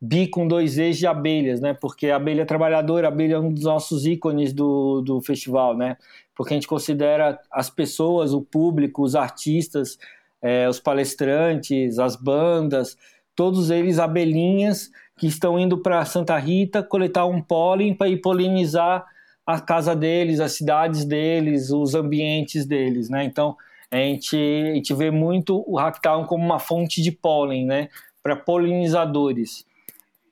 Be 0.00 0.26
com 0.26 0.46
dois 0.46 0.76
E's 0.76 0.98
de 0.98 1.06
abelhas, 1.06 1.60
né? 1.60 1.72
Porque 1.72 2.08
a 2.08 2.16
abelha 2.16 2.44
trabalhadora, 2.44 3.08
a 3.08 3.10
abelha 3.10 3.36
é 3.36 3.38
um 3.38 3.52
dos 3.52 3.64
nossos 3.64 4.04
ícones 4.04 4.52
do, 4.52 5.00
do 5.00 5.22
festival, 5.22 5.74
né? 5.74 5.96
Porque 6.34 6.52
a 6.52 6.56
gente 6.56 6.68
considera 6.68 7.40
as 7.50 7.70
pessoas, 7.70 8.34
o 8.34 8.42
público, 8.42 9.02
os 9.02 9.14
artistas, 9.14 9.98
é, 10.42 10.68
os 10.68 10.78
palestrantes, 10.78 11.98
as 11.98 12.14
bandas, 12.14 12.96
todos 13.34 13.70
eles 13.70 13.98
abelhinhas 13.98 14.90
que 15.16 15.26
estão 15.26 15.58
indo 15.58 15.78
para 15.78 16.04
Santa 16.04 16.36
Rita 16.36 16.82
coletar 16.82 17.24
um 17.26 17.40
pólen 17.40 17.94
para 17.94 18.08
ir 18.08 18.18
polinizar 18.18 19.06
a 19.46 19.60
casa 19.60 19.94
deles, 19.94 20.40
as 20.40 20.52
cidades 20.52 21.04
deles, 21.04 21.70
os 21.70 21.94
ambientes 21.94 22.66
deles, 22.66 23.08
né? 23.08 23.24
Então, 23.24 23.56
a 23.90 23.96
gente, 23.96 24.36
a 24.36 24.74
gente 24.74 24.94
vê 24.94 25.10
muito 25.10 25.64
o 25.66 25.78
Hacktown 25.78 26.24
como 26.24 26.44
uma 26.44 26.58
fonte 26.58 27.02
de 27.02 27.12
pólen, 27.12 27.64
né? 27.64 27.88
Para 28.22 28.36
polinizadores. 28.36 29.64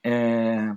É... 0.03 0.73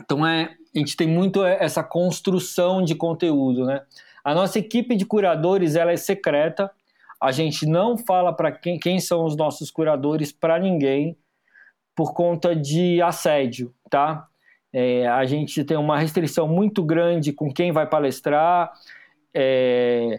Então, 0.00 0.26
é, 0.26 0.54
a 0.74 0.78
gente 0.78 0.96
tem 0.96 1.06
muito 1.06 1.44
essa 1.44 1.82
construção 1.82 2.82
de 2.82 2.94
conteúdo, 2.94 3.66
né? 3.66 3.82
A 4.24 4.34
nossa 4.34 4.58
equipe 4.58 4.96
de 4.96 5.04
curadores, 5.04 5.76
ela 5.76 5.92
é 5.92 5.96
secreta. 5.96 6.70
A 7.20 7.30
gente 7.30 7.66
não 7.66 7.98
fala 7.98 8.32
para 8.32 8.50
quem, 8.50 8.78
quem 8.78 8.98
são 8.98 9.24
os 9.24 9.36
nossos 9.36 9.70
curadores 9.70 10.32
para 10.32 10.58
ninguém 10.58 11.16
por 11.94 12.14
conta 12.14 12.56
de 12.56 13.02
assédio, 13.02 13.74
tá? 13.90 14.26
É, 14.72 15.06
a 15.06 15.24
gente 15.26 15.62
tem 15.64 15.76
uma 15.76 15.98
restrição 15.98 16.48
muito 16.48 16.82
grande 16.82 17.32
com 17.32 17.52
quem 17.52 17.70
vai 17.70 17.86
palestrar. 17.86 18.72
É, 19.34 20.18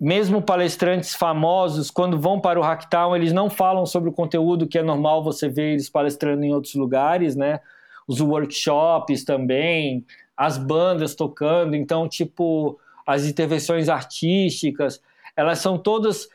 mesmo 0.00 0.40
palestrantes 0.40 1.14
famosos, 1.14 1.90
quando 1.90 2.18
vão 2.18 2.40
para 2.40 2.58
o 2.58 2.62
Hacktown, 2.62 3.14
eles 3.14 3.34
não 3.34 3.50
falam 3.50 3.84
sobre 3.84 4.08
o 4.08 4.12
conteúdo 4.12 4.66
que 4.66 4.78
é 4.78 4.82
normal 4.82 5.22
você 5.22 5.46
ver 5.46 5.72
eles 5.72 5.90
palestrando 5.90 6.42
em 6.42 6.54
outros 6.54 6.74
lugares, 6.74 7.36
né? 7.36 7.60
Os 8.08 8.18
workshops 8.18 9.24
também, 9.24 10.06
as 10.34 10.56
bandas 10.56 11.14
tocando, 11.14 11.76
então, 11.76 12.08
tipo, 12.08 12.80
as 13.06 13.26
intervenções 13.26 13.90
artísticas, 13.90 15.02
elas 15.36 15.58
são 15.58 15.76
todas 15.76 16.26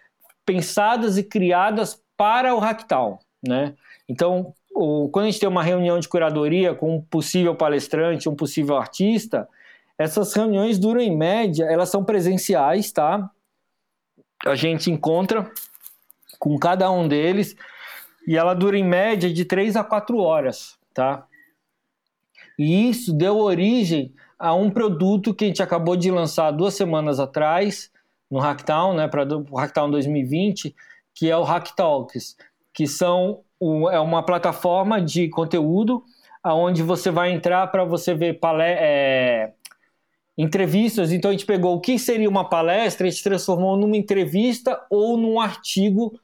pensadas 0.46 1.18
e 1.18 1.24
criadas 1.24 2.00
para 2.16 2.54
o 2.54 2.60
Hacktown, 2.60 3.18
né? 3.44 3.74
Então, 4.08 4.54
o, 4.76 5.10
quando 5.10 5.26
a 5.26 5.32
gente 5.32 5.40
tem 5.40 5.50
uma 5.50 5.64
reunião 5.64 6.00
de 6.00 6.08
curadoria 6.08 6.76
com 6.76 6.98
um 6.98 7.02
possível 7.02 7.56
palestrante, 7.56 8.30
um 8.30 8.36
possível 8.36 8.78
artista, 8.78 9.50
essas 9.98 10.34
reuniões 10.34 10.78
duram 10.78 11.02
em 11.02 11.18
média, 11.18 11.66
elas 11.66 11.90
são 11.90 12.04
presenciais, 12.04 12.92
tá? 12.92 13.32
A 14.46 14.56
gente 14.56 14.92
encontra 14.92 15.52
com 16.40 16.58
cada 16.58 16.90
um 16.92 17.08
deles 17.08 17.56
e 18.28 18.38
ela 18.38 18.54
dura 18.54 18.78
em 18.78 18.84
média 18.84 19.32
de 19.32 19.46
3 19.46 19.76
a 19.76 19.84
4 19.84 20.18
horas, 20.18 20.78
tá? 20.94 21.26
E 22.58 22.90
isso 22.90 23.14
deu 23.14 23.38
origem 23.38 24.14
a 24.38 24.54
um 24.54 24.70
produto 24.70 25.34
que 25.34 25.46
a 25.46 25.48
gente 25.48 25.64
acabou 25.64 25.96
de 25.96 26.12
lançar 26.12 26.52
duas 26.52 26.74
semanas 26.74 27.20
atrás 27.20 27.92
no 28.30 28.40
Hacktown, 28.40 28.94
né, 28.94 29.08
para 29.08 29.26
o 29.28 29.58
Hacktown 29.58 29.90
2020, 29.92 30.76
que 31.14 31.30
é 31.30 31.38
o 31.38 31.44
Hacktalks, 31.44 32.36
que 32.74 32.88
são 32.88 33.42
é 33.92 34.00
uma 34.00 34.24
plataforma 34.24 35.02
de 35.02 35.30
conteúdo 35.30 36.04
aonde 36.44 36.84
você 36.84 37.10
vai 37.10 37.32
entrar 37.32 37.66
para 37.68 37.84
você 37.84 38.14
ver 38.14 38.40
palé 38.40 38.78
é, 38.80 39.54
entrevistas. 40.38 41.12
Então 41.12 41.30
a 41.30 41.34
gente 41.34 41.46
pegou 41.46 41.76
o 41.76 41.80
que 41.80 41.98
seria 41.98 42.30
uma 42.30 42.48
palestra 42.48 43.06
e 43.06 43.10
a 43.10 43.12
gente 43.12 43.24
transformou 43.24 43.78
numa 43.78 43.98
entrevista 43.98 44.82
ou 44.90 45.18
num 45.18 45.40
artigo 45.40 46.20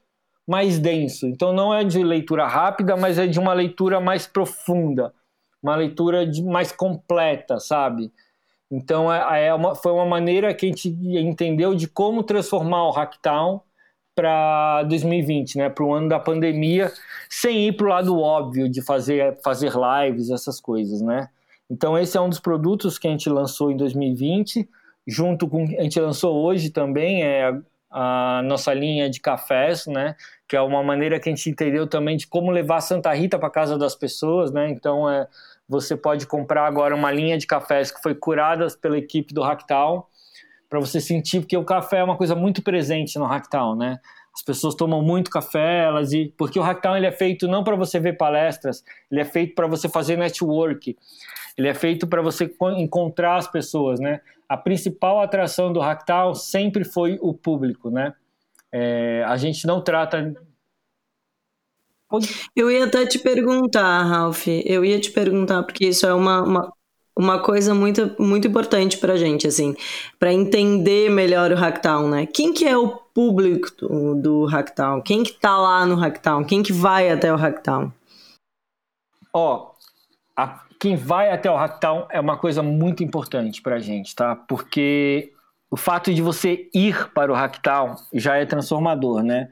mais 0.46 0.78
denso. 0.78 1.26
Então 1.26 1.52
não 1.52 1.74
é 1.74 1.84
de 1.84 2.02
leitura 2.02 2.46
rápida, 2.46 2.96
mas 2.96 3.18
é 3.18 3.26
de 3.26 3.38
uma 3.38 3.52
leitura 3.52 4.00
mais 4.00 4.26
profunda, 4.26 5.14
uma 5.62 5.76
leitura 5.76 6.26
de, 6.26 6.42
mais 6.42 6.72
completa, 6.72 7.58
sabe? 7.58 8.12
Então 8.70 9.12
é, 9.12 9.46
é 9.46 9.54
uma, 9.54 9.74
foi 9.74 9.92
uma 9.92 10.06
maneira 10.06 10.52
que 10.54 10.66
a 10.66 10.68
gente 10.68 10.88
entendeu 10.88 11.74
de 11.74 11.86
como 11.86 12.22
transformar 12.22 12.88
o 12.88 12.90
Hacktown 12.90 13.60
para 14.14 14.82
2020, 14.84 15.56
né, 15.56 15.70
para 15.70 15.84
o 15.84 15.94
ano 15.94 16.08
da 16.08 16.20
pandemia, 16.20 16.92
sem 17.30 17.68
ir 17.68 17.72
para 17.72 17.86
o 17.86 17.88
lado 17.88 18.18
óbvio 18.18 18.68
de 18.68 18.82
fazer, 18.82 19.38
fazer 19.42 19.72
lives, 19.72 20.30
essas 20.30 20.60
coisas, 20.60 21.00
né? 21.00 21.28
Então 21.72 21.98
esse 21.98 22.18
é 22.18 22.20
um 22.20 22.28
dos 22.28 22.38
produtos 22.38 22.98
que 22.98 23.08
a 23.08 23.10
gente 23.10 23.30
lançou 23.30 23.70
em 23.70 23.76
2020, 23.78 24.68
junto 25.06 25.48
com 25.48 25.64
a 25.64 25.82
gente 25.82 25.98
lançou 25.98 26.44
hoje 26.44 26.68
também 26.68 27.22
é 27.22 27.48
a, 27.90 28.38
a 28.38 28.42
nossa 28.42 28.74
linha 28.74 29.08
de 29.08 29.18
cafés, 29.20 29.86
né? 29.86 30.14
Que 30.46 30.54
é 30.54 30.60
uma 30.60 30.82
maneira 30.82 31.18
que 31.18 31.30
a 31.30 31.34
gente 31.34 31.48
entendeu 31.48 31.86
também 31.86 32.18
de 32.18 32.26
como 32.26 32.50
levar 32.50 32.82
Santa 32.82 33.10
Rita 33.14 33.38
para 33.38 33.48
casa 33.48 33.78
das 33.78 33.94
pessoas, 33.94 34.52
né? 34.52 34.68
Então 34.68 35.08
é 35.08 35.26
você 35.66 35.96
pode 35.96 36.26
comprar 36.26 36.66
agora 36.66 36.94
uma 36.94 37.10
linha 37.10 37.38
de 37.38 37.46
cafés 37.46 37.90
que 37.90 38.02
foi 38.02 38.14
curada 38.14 38.66
pela 38.78 38.98
equipe 38.98 39.32
do 39.32 39.42
Hacktown 39.42 40.04
para 40.68 40.78
você 40.78 41.00
sentir, 41.00 41.40
porque 41.40 41.56
o 41.56 41.64
café 41.64 41.98
é 41.98 42.04
uma 42.04 42.18
coisa 42.18 42.34
muito 42.34 42.62
presente 42.62 43.18
no 43.18 43.24
Hacktown, 43.24 43.76
né? 43.76 43.98
As 44.34 44.42
pessoas 44.42 44.74
tomam 44.74 45.00
muito 45.00 45.30
café, 45.30 45.84
elas 45.84 46.12
e 46.12 46.34
porque 46.36 46.58
o 46.58 46.62
Hacktown 46.62 46.96
ele 46.96 47.06
é 47.06 47.12
feito 47.12 47.48
não 47.48 47.64
para 47.64 47.76
você 47.76 47.98
ver 47.98 48.18
palestras, 48.18 48.84
ele 49.10 49.22
é 49.22 49.24
feito 49.24 49.54
para 49.54 49.66
você 49.66 49.88
fazer 49.88 50.18
network. 50.18 50.96
Ele 51.56 51.68
é 51.68 51.74
feito 51.74 52.06
para 52.06 52.22
você 52.22 52.52
encontrar 52.78 53.36
as 53.36 53.46
pessoas, 53.46 54.00
né? 54.00 54.20
A 54.48 54.56
principal 54.56 55.20
atração 55.20 55.72
do 55.72 55.80
Hacktown 55.80 56.34
sempre 56.34 56.84
foi 56.84 57.18
o 57.20 57.32
público, 57.32 57.90
né? 57.90 58.14
É, 58.70 59.24
a 59.26 59.36
gente 59.36 59.66
não 59.66 59.80
trata 59.80 60.34
eu 62.54 62.70
ia 62.70 62.84
até 62.84 63.06
te 63.06 63.18
perguntar, 63.18 64.02
Ralph. 64.02 64.46
Eu 64.46 64.84
ia 64.84 65.00
te 65.00 65.10
perguntar, 65.10 65.62
porque 65.62 65.86
isso 65.86 66.04
é 66.04 66.12
uma, 66.12 66.42
uma, 66.42 66.72
uma 67.16 67.42
coisa 67.42 67.74
muito, 67.74 68.14
muito 68.18 68.46
importante 68.46 68.98
pra 68.98 69.16
gente, 69.16 69.46
assim, 69.46 69.74
para 70.18 70.32
entender 70.32 71.10
melhor 71.10 71.50
o 71.52 71.56
Hacktown, 71.56 72.08
né? 72.08 72.26
Quem 72.26 72.52
que 72.52 72.66
é 72.66 72.76
o 72.76 72.88
público 72.88 73.68
do, 73.78 74.14
do 74.14 74.44
Hacktown? 74.44 75.00
Quem 75.00 75.22
que 75.22 75.32
tá 75.32 75.56
lá 75.56 75.86
no 75.86 75.94
Hacktown? 75.94 76.44
Quem 76.44 76.62
que 76.62 76.72
vai 76.72 77.10
até 77.10 77.32
o 77.32 77.36
Hacktown? 77.36 77.90
Ó, 79.32 79.72
oh, 80.36 80.42
quem 80.82 80.96
vai 80.96 81.30
até 81.30 81.48
o 81.48 81.54
Hacktown 81.54 82.08
é 82.10 82.18
uma 82.18 82.36
coisa 82.36 82.60
muito 82.60 83.04
importante 83.04 83.62
pra 83.62 83.78
gente, 83.78 84.16
tá? 84.16 84.34
Porque 84.34 85.32
o 85.70 85.76
fato 85.76 86.12
de 86.12 86.20
você 86.20 86.68
ir 86.74 87.08
para 87.12 87.30
o 87.30 87.36
Hacktown 87.36 87.94
já 88.12 88.36
é 88.36 88.44
transformador, 88.44 89.22
né? 89.22 89.48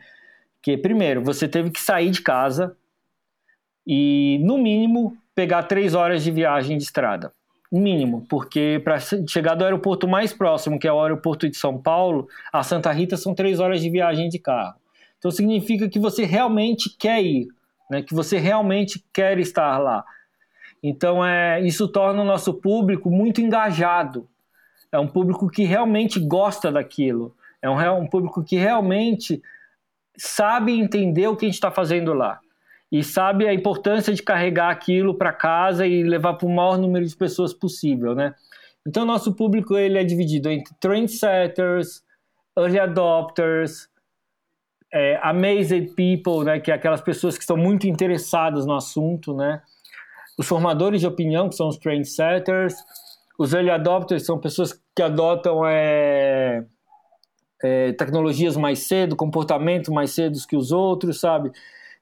Que 0.60 0.76
primeiro, 0.76 1.22
você 1.22 1.46
teve 1.46 1.70
que 1.70 1.80
sair 1.80 2.10
de 2.10 2.20
casa 2.20 2.76
e, 3.86 4.40
no 4.42 4.58
mínimo, 4.58 5.16
pegar 5.32 5.62
três 5.62 5.94
horas 5.94 6.24
de 6.24 6.32
viagem 6.32 6.76
de 6.76 6.82
estrada 6.82 7.32
mínimo, 7.70 8.26
porque 8.28 8.80
para 8.82 8.98
chegar 8.98 9.54
do 9.54 9.62
aeroporto 9.62 10.08
mais 10.08 10.32
próximo, 10.32 10.80
que 10.80 10.88
é 10.88 10.92
o 10.92 11.00
aeroporto 11.00 11.48
de 11.48 11.56
São 11.56 11.80
Paulo, 11.80 12.26
a 12.52 12.64
Santa 12.64 12.90
Rita 12.90 13.16
são 13.16 13.36
três 13.36 13.60
horas 13.60 13.80
de 13.80 13.88
viagem 13.88 14.28
de 14.28 14.40
carro. 14.40 14.74
Então 15.16 15.30
significa 15.30 15.88
que 15.88 16.00
você 16.00 16.24
realmente 16.24 16.90
quer 16.98 17.22
ir, 17.22 17.46
né? 17.88 18.02
que 18.02 18.14
você 18.14 18.36
realmente 18.36 19.00
quer 19.12 19.38
estar 19.38 19.78
lá. 19.78 20.04
Então 20.82 21.24
é, 21.24 21.60
isso 21.60 21.88
torna 21.88 22.22
o 22.22 22.24
nosso 22.24 22.54
público 22.54 23.10
muito 23.10 23.40
engajado. 23.40 24.28
É 24.90 24.98
um 24.98 25.06
público 25.06 25.48
que 25.48 25.64
realmente 25.64 26.18
gosta 26.18 26.72
daquilo. 26.72 27.34
É 27.62 27.68
um, 27.68 28.02
um 28.02 28.06
público 28.06 28.42
que 28.42 28.56
realmente 28.56 29.42
sabe 30.16 30.78
entender 30.78 31.28
o 31.28 31.36
que 31.36 31.46
a 31.46 31.48
gente 31.48 31.54
está 31.54 31.70
fazendo 31.70 32.12
lá 32.12 32.40
e 32.90 33.04
sabe 33.04 33.46
a 33.46 33.54
importância 33.54 34.12
de 34.12 34.22
carregar 34.22 34.70
aquilo 34.70 35.14
para 35.14 35.32
casa 35.32 35.86
e 35.86 36.02
levar 36.02 36.34
para 36.34 36.46
o 36.46 36.50
maior 36.50 36.76
número 36.76 37.06
de 37.06 37.16
pessoas 37.16 37.54
possível, 37.54 38.14
né? 38.14 38.34
Então, 38.86 39.04
nosso 39.04 39.32
público 39.34 39.76
ele 39.76 39.98
é 39.98 40.02
dividido 40.02 40.50
entre 40.50 40.74
trendsetters, 40.80 42.02
early 42.58 42.80
adopters, 42.80 43.88
é, 44.92 45.20
amazed 45.22 45.94
people, 45.94 46.44
né, 46.44 46.58
que 46.58 46.72
é 46.72 46.74
aquelas 46.74 47.00
pessoas 47.00 47.36
que 47.36 47.42
estão 47.42 47.56
muito 47.56 47.86
interessadas 47.86 48.66
no 48.66 48.74
assunto, 48.74 49.34
né? 49.36 49.62
Os 50.40 50.48
formadores 50.48 51.02
de 51.02 51.06
opinião, 51.06 51.50
que 51.50 51.54
são 51.54 51.68
os 51.68 51.76
trendsetters, 51.76 52.74
os 53.38 53.52
early 53.52 53.68
adopters 53.68 54.24
são 54.24 54.38
pessoas 54.38 54.72
que 54.96 55.02
adotam 55.02 55.66
é, 55.66 56.64
é, 57.62 57.92
tecnologias 57.92 58.56
mais 58.56 58.78
cedo, 58.78 59.14
comportamento 59.14 59.92
mais 59.92 60.12
cedo 60.12 60.38
que 60.48 60.56
os 60.56 60.72
outros, 60.72 61.20
sabe? 61.20 61.52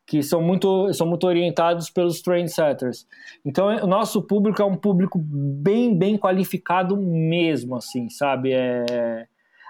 que 0.07 0.23
são 0.23 0.40
muito, 0.40 0.92
são 0.95 1.04
muito 1.04 1.26
orientados 1.26 1.90
pelos 1.90 2.23
trendsetters. 2.23 3.09
Então, 3.45 3.66
o 3.83 3.88
nosso 3.88 4.23
público 4.23 4.62
é 4.62 4.64
um 4.64 4.76
público 4.76 5.18
bem, 5.21 5.99
bem 5.99 6.16
qualificado 6.16 6.97
mesmo, 6.97 7.75
assim, 7.75 8.09
sabe? 8.09 8.52
É, 8.52 9.26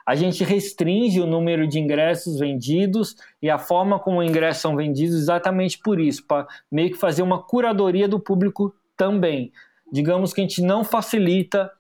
a 0.09 0.15
gente 0.15 0.43
restringe 0.43 1.21
o 1.21 1.27
número 1.27 1.69
de 1.69 1.79
ingressos 1.79 2.39
vendidos 2.39 3.15
e 3.43 3.51
a 3.51 3.59
forma 3.59 3.99
como 3.99 4.21
os 4.21 4.27
ingressos 4.27 4.63
são 4.63 4.75
vendidos 4.75 5.15
exatamente 5.15 5.79
por 5.79 6.01
isso, 6.01 6.27
para 6.27 6.47
meio 6.73 6.91
que 6.91 6.97
fazer 6.97 7.21
uma 7.21 7.43
curadoria 7.43 8.09
do 8.09 8.19
público 8.19 8.75
também. 8.97 9.53
Digamos 9.93 10.33
que 10.33 10.41
a 10.41 10.45
gente 10.45 10.63
não 10.63 10.83
facilita 10.83 11.71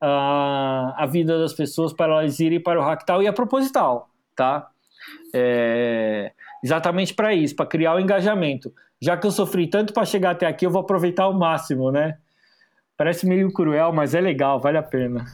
a, 0.00 0.92
a 0.98 1.06
vida 1.06 1.38
das 1.38 1.52
pessoas 1.52 1.92
para 1.92 2.14
elas 2.14 2.40
irem 2.40 2.60
para 2.60 2.80
o 2.80 2.82
Hacktal 2.82 3.22
e 3.22 3.28
é 3.28 3.32
proposital, 3.32 4.10
tá? 4.34 4.68
É, 5.32 6.32
exatamente 6.64 7.14
para 7.14 7.32
isso, 7.32 7.54
para 7.54 7.66
criar 7.66 7.94
o 7.94 8.00
engajamento. 8.00 8.74
Já 9.00 9.16
que 9.16 9.24
eu 9.24 9.30
sofri 9.30 9.68
tanto 9.68 9.92
para 9.92 10.04
chegar 10.04 10.32
até 10.32 10.46
aqui, 10.46 10.66
eu 10.66 10.70
vou 10.72 10.80
aproveitar 10.80 11.22
ao 11.22 11.32
máximo, 11.32 11.92
né? 11.92 12.18
Parece 12.96 13.24
meio 13.24 13.52
cruel, 13.52 13.92
mas 13.92 14.16
é 14.16 14.20
legal, 14.20 14.58
vale 14.58 14.78
a 14.78 14.82
pena. 14.82 15.24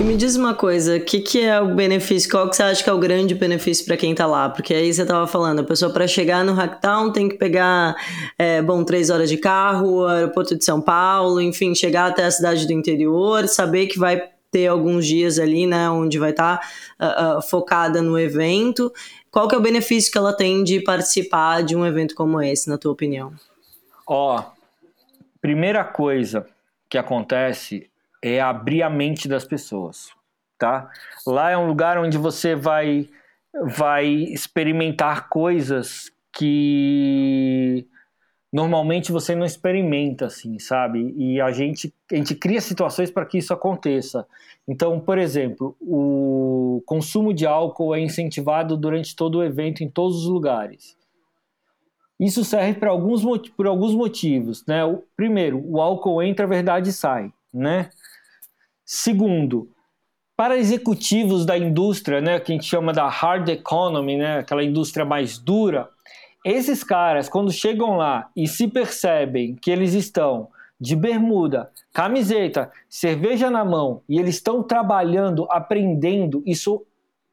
E 0.00 0.02
me 0.02 0.16
diz 0.16 0.34
uma 0.34 0.54
coisa, 0.54 0.96
o 0.96 1.00
que, 1.00 1.20
que 1.20 1.40
é 1.40 1.60
o 1.60 1.72
benefício? 1.72 2.28
Qual 2.28 2.50
que 2.50 2.56
você 2.56 2.64
acha 2.64 2.82
que 2.82 2.90
é 2.90 2.92
o 2.92 2.98
grande 2.98 3.32
benefício 3.32 3.86
para 3.86 3.96
quem 3.96 4.10
está 4.10 4.26
lá? 4.26 4.48
Porque 4.48 4.74
aí 4.74 4.92
você 4.92 5.02
estava 5.02 5.24
falando, 5.24 5.60
a 5.60 5.64
pessoa 5.64 5.92
para 5.92 6.08
chegar 6.08 6.44
no 6.44 6.52
Hacktown 6.52 7.12
tem 7.12 7.28
que 7.28 7.36
pegar, 7.36 7.94
é, 8.36 8.60
bom, 8.60 8.82
três 8.82 9.08
horas 9.08 9.28
de 9.28 9.36
carro, 9.36 10.04
aeroporto 10.04 10.58
de 10.58 10.64
São 10.64 10.80
Paulo, 10.80 11.40
enfim, 11.40 11.76
chegar 11.76 12.06
até 12.06 12.24
a 12.24 12.30
cidade 12.30 12.66
do 12.66 12.72
interior, 12.72 13.46
saber 13.46 13.86
que 13.86 13.96
vai 13.96 14.30
ter 14.50 14.66
alguns 14.66 15.06
dias 15.06 15.38
ali, 15.38 15.64
né, 15.64 15.88
onde 15.88 16.18
vai 16.18 16.30
estar 16.30 16.60
tá, 16.98 17.34
uh, 17.34 17.38
uh, 17.38 17.42
focada 17.42 18.02
no 18.02 18.18
evento. 18.18 18.92
Qual 19.30 19.46
que 19.46 19.54
é 19.54 19.58
o 19.58 19.62
benefício 19.62 20.10
que 20.10 20.18
ela 20.18 20.32
tem 20.32 20.64
de 20.64 20.80
participar 20.80 21.62
de 21.62 21.76
um 21.76 21.86
evento 21.86 22.16
como 22.16 22.42
esse, 22.42 22.68
na 22.68 22.76
tua 22.76 22.90
opinião? 22.90 23.32
Ó, 24.04 24.42
primeira 25.40 25.84
coisa 25.84 26.46
que 26.88 26.98
acontece 26.98 27.88
é 28.24 28.40
abrir 28.40 28.82
a 28.82 28.88
mente 28.88 29.28
das 29.28 29.44
pessoas, 29.44 30.08
tá? 30.58 30.90
Lá 31.26 31.50
é 31.50 31.58
um 31.58 31.66
lugar 31.66 31.98
onde 31.98 32.16
você 32.16 32.54
vai 32.54 33.06
vai 33.66 34.06
experimentar 34.06 35.28
coisas 35.28 36.10
que 36.32 37.86
normalmente 38.50 39.12
você 39.12 39.34
não 39.34 39.44
experimenta, 39.44 40.26
assim, 40.26 40.58
sabe? 40.58 41.14
E 41.16 41.40
a 41.40 41.52
gente, 41.52 41.92
a 42.10 42.16
gente 42.16 42.34
cria 42.34 42.60
situações 42.60 43.10
para 43.10 43.26
que 43.26 43.38
isso 43.38 43.52
aconteça. 43.52 44.26
Então, 44.66 44.98
por 44.98 45.18
exemplo, 45.18 45.76
o 45.80 46.82
consumo 46.86 47.32
de 47.34 47.46
álcool 47.46 47.94
é 47.94 48.00
incentivado 48.00 48.76
durante 48.76 49.14
todo 49.14 49.38
o 49.38 49.44
evento 49.44 49.84
em 49.84 49.88
todos 49.88 50.24
os 50.24 50.26
lugares. 50.26 50.96
Isso 52.18 52.42
serve 52.42 52.80
para 52.80 52.90
alguns, 52.90 53.22
por 53.50 53.66
alguns 53.66 53.94
motivos, 53.94 54.64
né? 54.66 54.84
O, 54.84 55.02
primeiro, 55.16 55.62
o 55.64 55.80
álcool 55.80 56.22
entra, 56.22 56.46
a 56.46 56.48
verdade 56.48 56.92
sai, 56.92 57.32
né? 57.52 57.90
Segundo, 58.84 59.70
para 60.36 60.58
executivos 60.58 61.46
da 61.46 61.56
indústria, 61.56 62.20
né, 62.20 62.40
que 62.40 62.52
a 62.52 62.54
gente 62.54 62.66
chama 62.66 62.92
da 62.92 63.08
hard 63.08 63.48
economy, 63.48 64.16
né, 64.16 64.38
aquela 64.38 64.62
indústria 64.62 65.04
mais 65.04 65.38
dura, 65.38 65.88
esses 66.44 66.84
caras, 66.84 67.28
quando 67.28 67.50
chegam 67.50 67.96
lá 67.96 68.30
e 68.36 68.46
se 68.46 68.68
percebem 68.68 69.54
que 69.54 69.70
eles 69.70 69.94
estão 69.94 70.48
de 70.78 70.94
bermuda, 70.94 71.70
camiseta, 71.92 72.70
cerveja 72.88 73.50
na 73.50 73.64
mão 73.64 74.02
e 74.06 74.18
eles 74.18 74.34
estão 74.34 74.62
trabalhando, 74.62 75.46
aprendendo, 75.50 76.42
isso 76.44 76.84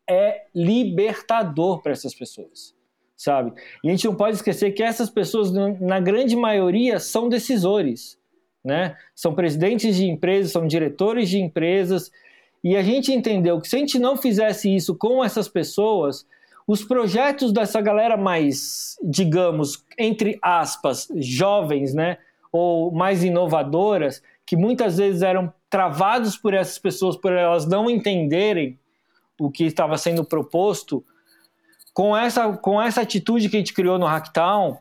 é 0.09 0.45
libertador 0.55 1.81
para 1.81 1.91
essas 1.91 2.15
pessoas, 2.15 2.73
sabe? 3.17 3.51
E 3.83 3.89
a 3.89 3.91
gente 3.91 4.05
não 4.05 4.15
pode 4.15 4.37
esquecer 4.37 4.71
que 4.71 4.83
essas 4.83 5.09
pessoas, 5.09 5.51
na 5.51 5.99
grande 5.99 6.35
maioria, 6.35 6.99
são 6.99 7.27
decisores, 7.27 8.17
né? 8.63 8.95
São 9.15 9.33
presidentes 9.33 9.95
de 9.95 10.05
empresas, 10.05 10.51
são 10.51 10.67
diretores 10.67 11.29
de 11.29 11.39
empresas, 11.39 12.11
e 12.63 12.75
a 12.75 12.83
gente 12.83 13.11
entendeu 13.11 13.59
que 13.59 13.67
se 13.67 13.75
a 13.75 13.79
gente 13.79 13.97
não 13.97 14.15
fizesse 14.15 14.73
isso 14.73 14.95
com 14.95 15.23
essas 15.23 15.47
pessoas, 15.47 16.25
os 16.67 16.83
projetos 16.83 17.51
dessa 17.51 17.81
galera 17.81 18.15
mais, 18.15 18.95
digamos, 19.03 19.83
entre 19.97 20.37
aspas, 20.41 21.07
jovens, 21.15 21.93
né, 21.93 22.17
ou 22.51 22.91
mais 22.91 23.23
inovadoras, 23.23 24.21
que 24.45 24.55
muitas 24.55 24.97
vezes 24.97 25.21
eram 25.21 25.51
travados 25.69 26.37
por 26.37 26.53
essas 26.53 26.77
pessoas, 26.77 27.15
por 27.15 27.31
elas 27.31 27.65
não 27.65 27.89
entenderem 27.89 28.77
o 29.39 29.49
que 29.49 29.63
estava 29.63 29.97
sendo 29.97 30.23
proposto, 30.23 31.03
com 31.93 32.15
essa, 32.15 32.53
com 32.53 32.81
essa 32.81 33.01
atitude 33.01 33.49
que 33.49 33.55
a 33.57 33.59
gente 33.59 33.73
criou 33.73 33.97
no 33.97 34.05
Hacktown, 34.05 34.77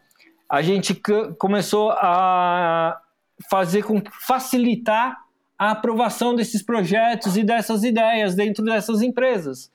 a 0.48 0.62
gente 0.62 1.00
começou 1.38 1.92
a 1.92 3.00
fazer 3.48 3.82
com 3.82 4.02
facilitar 4.26 5.16
a 5.58 5.72
aprovação 5.72 6.34
desses 6.34 6.62
projetos 6.62 7.36
e 7.36 7.44
dessas 7.44 7.84
ideias 7.84 8.34
dentro 8.34 8.64
dessas 8.64 9.02
empresas. 9.02 9.70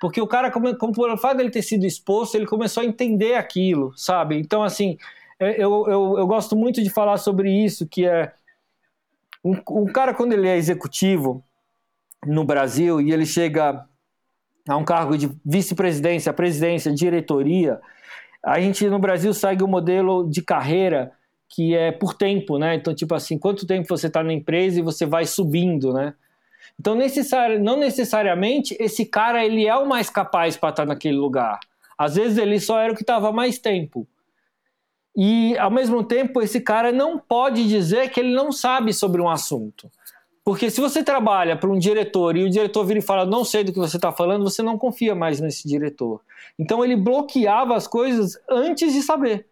Porque 0.00 0.20
o 0.20 0.26
cara, 0.26 0.50
como, 0.50 0.76
como 0.76 0.92
por 0.92 1.18
fato 1.18 1.38
dele 1.38 1.50
ter 1.50 1.62
sido 1.62 1.86
exposto, 1.86 2.34
ele 2.34 2.46
começou 2.46 2.82
a 2.82 2.86
entender 2.86 3.34
aquilo, 3.34 3.92
sabe? 3.96 4.38
Então, 4.38 4.62
assim, 4.62 4.98
é, 5.38 5.62
eu, 5.62 5.86
eu, 5.88 6.18
eu 6.18 6.26
gosto 6.26 6.56
muito 6.56 6.82
de 6.82 6.90
falar 6.90 7.16
sobre 7.18 7.50
isso, 7.50 7.86
que 7.86 8.06
é 8.06 8.32
um, 9.44 9.56
um 9.70 9.86
cara, 9.86 10.12
quando 10.12 10.32
ele 10.32 10.48
é 10.48 10.56
executivo 10.56 11.42
no 12.26 12.44
Brasil 12.44 13.00
e 13.00 13.12
ele 13.12 13.24
chega 13.24 13.86
a 14.68 14.76
um 14.76 14.84
cargo 14.84 15.16
de 15.16 15.30
vice-presidência, 15.44 16.32
presidência, 16.32 16.92
diretoria, 16.92 17.80
a 18.42 18.60
gente 18.60 18.88
no 18.88 18.98
Brasil 18.98 19.32
segue 19.32 19.62
o 19.62 19.66
um 19.66 19.70
modelo 19.70 20.28
de 20.28 20.42
carreira 20.42 21.12
que 21.48 21.74
é 21.74 21.92
por 21.92 22.14
tempo, 22.14 22.58
né? 22.58 22.74
Então, 22.74 22.94
tipo 22.94 23.14
assim, 23.14 23.38
quanto 23.38 23.66
tempo 23.66 23.88
você 23.88 24.08
está 24.08 24.22
na 24.22 24.32
empresa 24.32 24.78
e 24.78 24.82
você 24.82 25.06
vai 25.06 25.24
subindo, 25.24 25.92
né? 25.92 26.14
Então, 26.78 26.94
necessari 26.94 27.58
não 27.58 27.76
necessariamente 27.76 28.76
esse 28.78 29.06
cara 29.06 29.44
ele 29.44 29.66
é 29.66 29.76
o 29.76 29.88
mais 29.88 30.10
capaz 30.10 30.56
para 30.56 30.70
estar 30.70 30.82
tá 30.82 30.88
naquele 30.88 31.16
lugar. 31.16 31.58
Às 31.96 32.16
vezes 32.16 32.36
ele 32.36 32.60
só 32.60 32.78
era 32.78 32.92
o 32.92 32.96
que 32.96 33.02
estava 33.02 33.32
mais 33.32 33.58
tempo. 33.58 34.06
E, 35.16 35.56
ao 35.56 35.70
mesmo 35.70 36.04
tempo, 36.04 36.42
esse 36.42 36.60
cara 36.60 36.92
não 36.92 37.18
pode 37.18 37.66
dizer 37.66 38.10
que 38.10 38.20
ele 38.20 38.34
não 38.34 38.52
sabe 38.52 38.92
sobre 38.92 39.22
um 39.22 39.30
assunto. 39.30 39.90
Porque 40.44 40.70
se 40.70 40.80
você 40.80 41.02
trabalha 41.02 41.56
para 41.56 41.70
um 41.70 41.78
diretor 41.78 42.36
e 42.36 42.44
o 42.44 42.50
diretor 42.50 42.84
vira 42.84 43.00
e 43.00 43.02
fala, 43.02 43.24
não 43.24 43.42
sei 43.42 43.64
do 43.64 43.72
que 43.72 43.78
você 43.78 43.96
está 43.96 44.12
falando, 44.12 44.44
você 44.44 44.62
não 44.62 44.78
confia 44.78 45.14
mais 45.14 45.40
nesse 45.40 45.66
diretor. 45.66 46.20
Então 46.58 46.84
ele 46.84 46.94
bloqueava 46.94 47.74
as 47.74 47.88
coisas 47.88 48.38
antes 48.48 48.92
de 48.92 49.02
saber. 49.02 49.46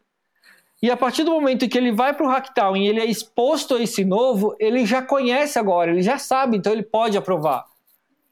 E 0.85 0.91
a 0.91 0.99
partir 0.99 1.25
do 1.25 1.31
momento 1.31 1.67
que 1.67 1.79
ele 1.79 1.91
vai 1.91 2.13
para 2.13 2.27
o 2.27 2.29
Hacktown 2.29 2.77
e 2.77 2.87
ele 2.87 3.01
é 3.01 3.07
exposto 3.07 3.75
a 3.75 3.83
esse 3.83 4.05
novo, 4.05 4.55
ele 4.61 4.85
já 4.85 5.01
conhece 5.01 5.59
agora, 5.59 5.91
ele 5.91 6.03
já 6.03 6.19
sabe, 6.19 6.59
então 6.59 6.71
ele 6.71 6.83
pode 6.83 7.17
aprovar. 7.17 7.65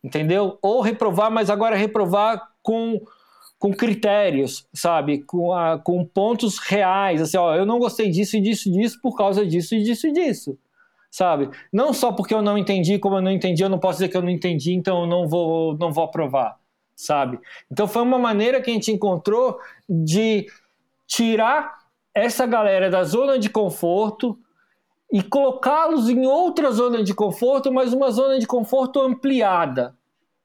Entendeu? 0.04 0.58
Ou 0.60 0.82
reprovar, 0.82 1.30
mas 1.30 1.48
agora 1.48 1.74
reprovar 1.74 2.50
com, 2.62 3.00
com 3.58 3.72
critérios, 3.72 4.68
sabe? 4.70 5.22
Com, 5.22 5.50
a, 5.54 5.78
com 5.78 6.04
pontos 6.04 6.58
reais. 6.58 7.22
Assim, 7.22 7.38
ó, 7.38 7.54
eu 7.54 7.64
não 7.64 7.78
gostei 7.78 8.10
disso 8.10 8.36
e 8.36 8.40
disso 8.42 8.68
e 8.68 8.72
disso 8.72 9.00
por 9.00 9.16
causa 9.16 9.46
disso 9.46 9.74
e 9.74 9.82
disso 9.82 10.08
e 10.08 10.12
disso. 10.12 10.58
Sabe? 11.10 11.48
Não 11.72 11.94
só 11.94 12.12
porque 12.12 12.34
eu 12.34 12.42
não 12.42 12.58
entendi, 12.58 12.98
como 12.98 13.16
eu 13.16 13.22
não 13.22 13.30
entendi, 13.30 13.62
eu 13.62 13.70
não 13.70 13.78
posso 13.78 13.94
dizer 14.00 14.10
que 14.10 14.16
eu 14.18 14.22
não 14.22 14.28
entendi, 14.28 14.74
então 14.74 15.00
eu 15.00 15.06
não 15.06 15.26
vou, 15.26 15.74
não 15.78 15.90
vou 15.90 16.04
aprovar. 16.04 16.58
Sabe? 16.94 17.38
Então 17.70 17.88
foi 17.88 18.02
uma 18.02 18.18
maneira 18.18 18.60
que 18.60 18.70
a 18.70 18.74
gente 18.74 18.92
encontrou 18.92 19.58
de 19.88 20.44
tirar 21.06 21.81
essa 22.14 22.46
galera 22.46 22.90
da 22.90 23.04
zona 23.04 23.38
de 23.38 23.48
conforto 23.48 24.38
e 25.12 25.22
colocá-los 25.22 26.08
em 26.08 26.26
outra 26.26 26.70
zona 26.70 27.02
de 27.02 27.14
conforto, 27.14 27.72
mas 27.72 27.92
uma 27.92 28.10
zona 28.10 28.38
de 28.38 28.46
conforto 28.46 29.00
ampliada, 29.00 29.94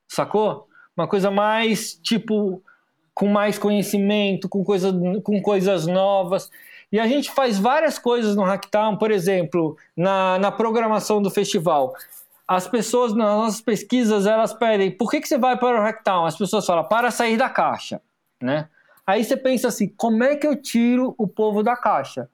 sacou? 0.08 0.68
Uma 0.96 1.08
coisa 1.08 1.32
mais 1.32 1.94
tipo 1.94 2.62
com 3.14 3.28
mais 3.28 3.58
conhecimento, 3.58 4.48
com, 4.48 4.64
coisa, 4.64 4.94
com 5.24 5.42
coisas 5.42 5.88
novas. 5.88 6.52
E 6.92 7.00
a 7.00 7.08
gente 7.08 7.32
faz 7.32 7.58
várias 7.58 7.98
coisas 7.98 8.36
no 8.36 8.44
Hacktown, 8.44 8.96
por 8.96 9.10
exemplo, 9.10 9.76
na, 9.96 10.38
na 10.38 10.52
programação 10.52 11.20
do 11.22 11.32
festival. 11.32 11.94
As 12.48 12.68
pessoas, 12.68 13.14
nas 13.14 13.28
nossas 13.28 13.62
pesquisas, 13.62 14.28
elas 14.28 14.54
pedem, 14.54 14.92
por 14.92 15.10
que, 15.10 15.20
que 15.20 15.28
você 15.28 15.38
vai 15.38 15.58
para 15.58 15.80
o 15.80 15.84
Hacktown? 15.84 16.26
As 16.26 16.38
pessoas 16.38 16.66
falam, 16.66 16.84
para 16.84 17.10
sair 17.10 17.38
da 17.38 17.50
caixa, 17.50 18.00
né? 18.42 18.70
Aí 19.08 19.24
você 19.24 19.38
pensa 19.38 19.70
assim, 19.70 19.88
como 19.88 20.22
é 20.22 20.36
que 20.36 20.46
eu 20.46 20.62
tiro 20.62 21.16
o 21.18 21.26
povo 21.26 21.64
da 21.64 21.78
caixa? 21.78 22.30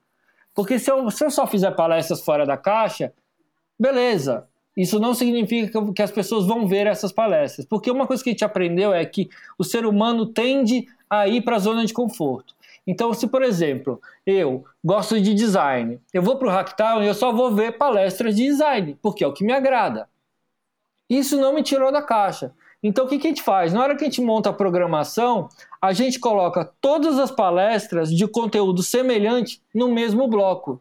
Porque 0.52 0.76
se 0.76 0.90
eu, 0.90 1.08
se 1.08 1.24
eu 1.24 1.30
só 1.30 1.46
fizer 1.46 1.70
palestras 1.70 2.20
fora 2.20 2.44
da 2.44 2.56
caixa, 2.56 3.12
beleza. 3.78 4.48
Isso 4.76 4.98
não 4.98 5.14
significa 5.14 5.80
que 5.92 6.02
as 6.02 6.10
pessoas 6.10 6.46
vão 6.46 6.66
ver 6.66 6.88
essas 6.88 7.12
palestras. 7.12 7.64
Porque 7.64 7.92
uma 7.92 8.08
coisa 8.08 8.24
que 8.24 8.30
a 8.30 8.32
gente 8.32 8.44
aprendeu 8.44 8.92
é 8.92 9.04
que 9.04 9.30
o 9.56 9.62
ser 9.62 9.86
humano 9.86 10.26
tende 10.26 10.86
a 11.08 11.28
ir 11.28 11.42
para 11.42 11.56
a 11.56 11.60
zona 11.60 11.86
de 11.86 11.94
conforto. 11.94 12.54
Então, 12.84 13.14
se 13.14 13.28
por 13.28 13.42
exemplo, 13.42 14.00
eu 14.26 14.64
gosto 14.84 15.20
de 15.20 15.32
design, 15.32 16.00
eu 16.12 16.22
vou 16.22 16.36
para 16.36 16.48
o 16.48 16.50
Hacktown 16.50 17.02
e 17.02 17.06
eu 17.06 17.14
só 17.14 17.32
vou 17.32 17.54
ver 17.54 17.78
palestras 17.78 18.34
de 18.34 18.42
design, 18.42 18.98
porque 19.00 19.22
é 19.22 19.26
o 19.26 19.32
que 19.32 19.44
me 19.44 19.52
agrada. 19.52 20.08
Isso 21.08 21.40
não 21.40 21.54
me 21.54 21.62
tirou 21.62 21.92
da 21.92 22.02
caixa. 22.02 22.52
Então, 22.82 23.06
o 23.06 23.08
que, 23.08 23.18
que 23.18 23.26
a 23.26 23.30
gente 23.30 23.42
faz? 23.42 23.72
Na 23.72 23.82
hora 23.82 23.96
que 23.96 24.04
a 24.04 24.06
gente 24.06 24.20
monta 24.20 24.50
a 24.50 24.52
programação, 24.52 25.48
a 25.84 25.92
gente 25.92 26.18
coloca 26.18 26.72
todas 26.80 27.18
as 27.18 27.30
palestras 27.30 28.10
de 28.10 28.26
conteúdo 28.26 28.82
semelhante 28.82 29.60
no 29.74 29.88
mesmo 29.88 30.26
bloco. 30.28 30.80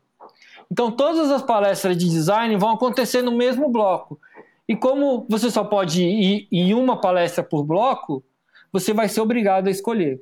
Então, 0.71 0.91
todas 0.91 1.29
as 1.29 1.41
palestras 1.41 1.97
de 1.97 2.09
design 2.09 2.55
vão 2.57 2.71
acontecer 2.71 3.21
no 3.21 3.31
mesmo 3.31 3.69
bloco. 3.69 4.19
E 4.67 4.75
como 4.75 5.25
você 5.29 5.51
só 5.51 5.63
pode 5.63 6.03
ir 6.03 6.47
em 6.51 6.73
uma 6.73 6.99
palestra 6.99 7.43
por 7.43 7.63
bloco, 7.63 8.23
você 8.71 8.93
vai 8.93 9.09
ser 9.09 9.21
obrigado 9.21 9.67
a 9.67 9.71
escolher. 9.71 10.21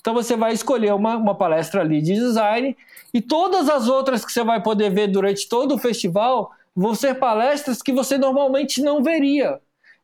Então, 0.00 0.14
você 0.14 0.36
vai 0.36 0.52
escolher 0.52 0.94
uma, 0.94 1.16
uma 1.16 1.34
palestra 1.34 1.80
ali 1.82 2.00
de 2.00 2.14
design 2.14 2.76
e 3.12 3.20
todas 3.20 3.68
as 3.68 3.88
outras 3.88 4.24
que 4.24 4.32
você 4.32 4.42
vai 4.42 4.62
poder 4.62 4.90
ver 4.90 5.08
durante 5.08 5.48
todo 5.48 5.74
o 5.74 5.78
festival 5.78 6.50
vão 6.74 6.94
ser 6.94 7.16
palestras 7.16 7.82
que 7.82 7.92
você 7.92 8.16
normalmente 8.16 8.82
não 8.82 9.02
veria 9.02 9.60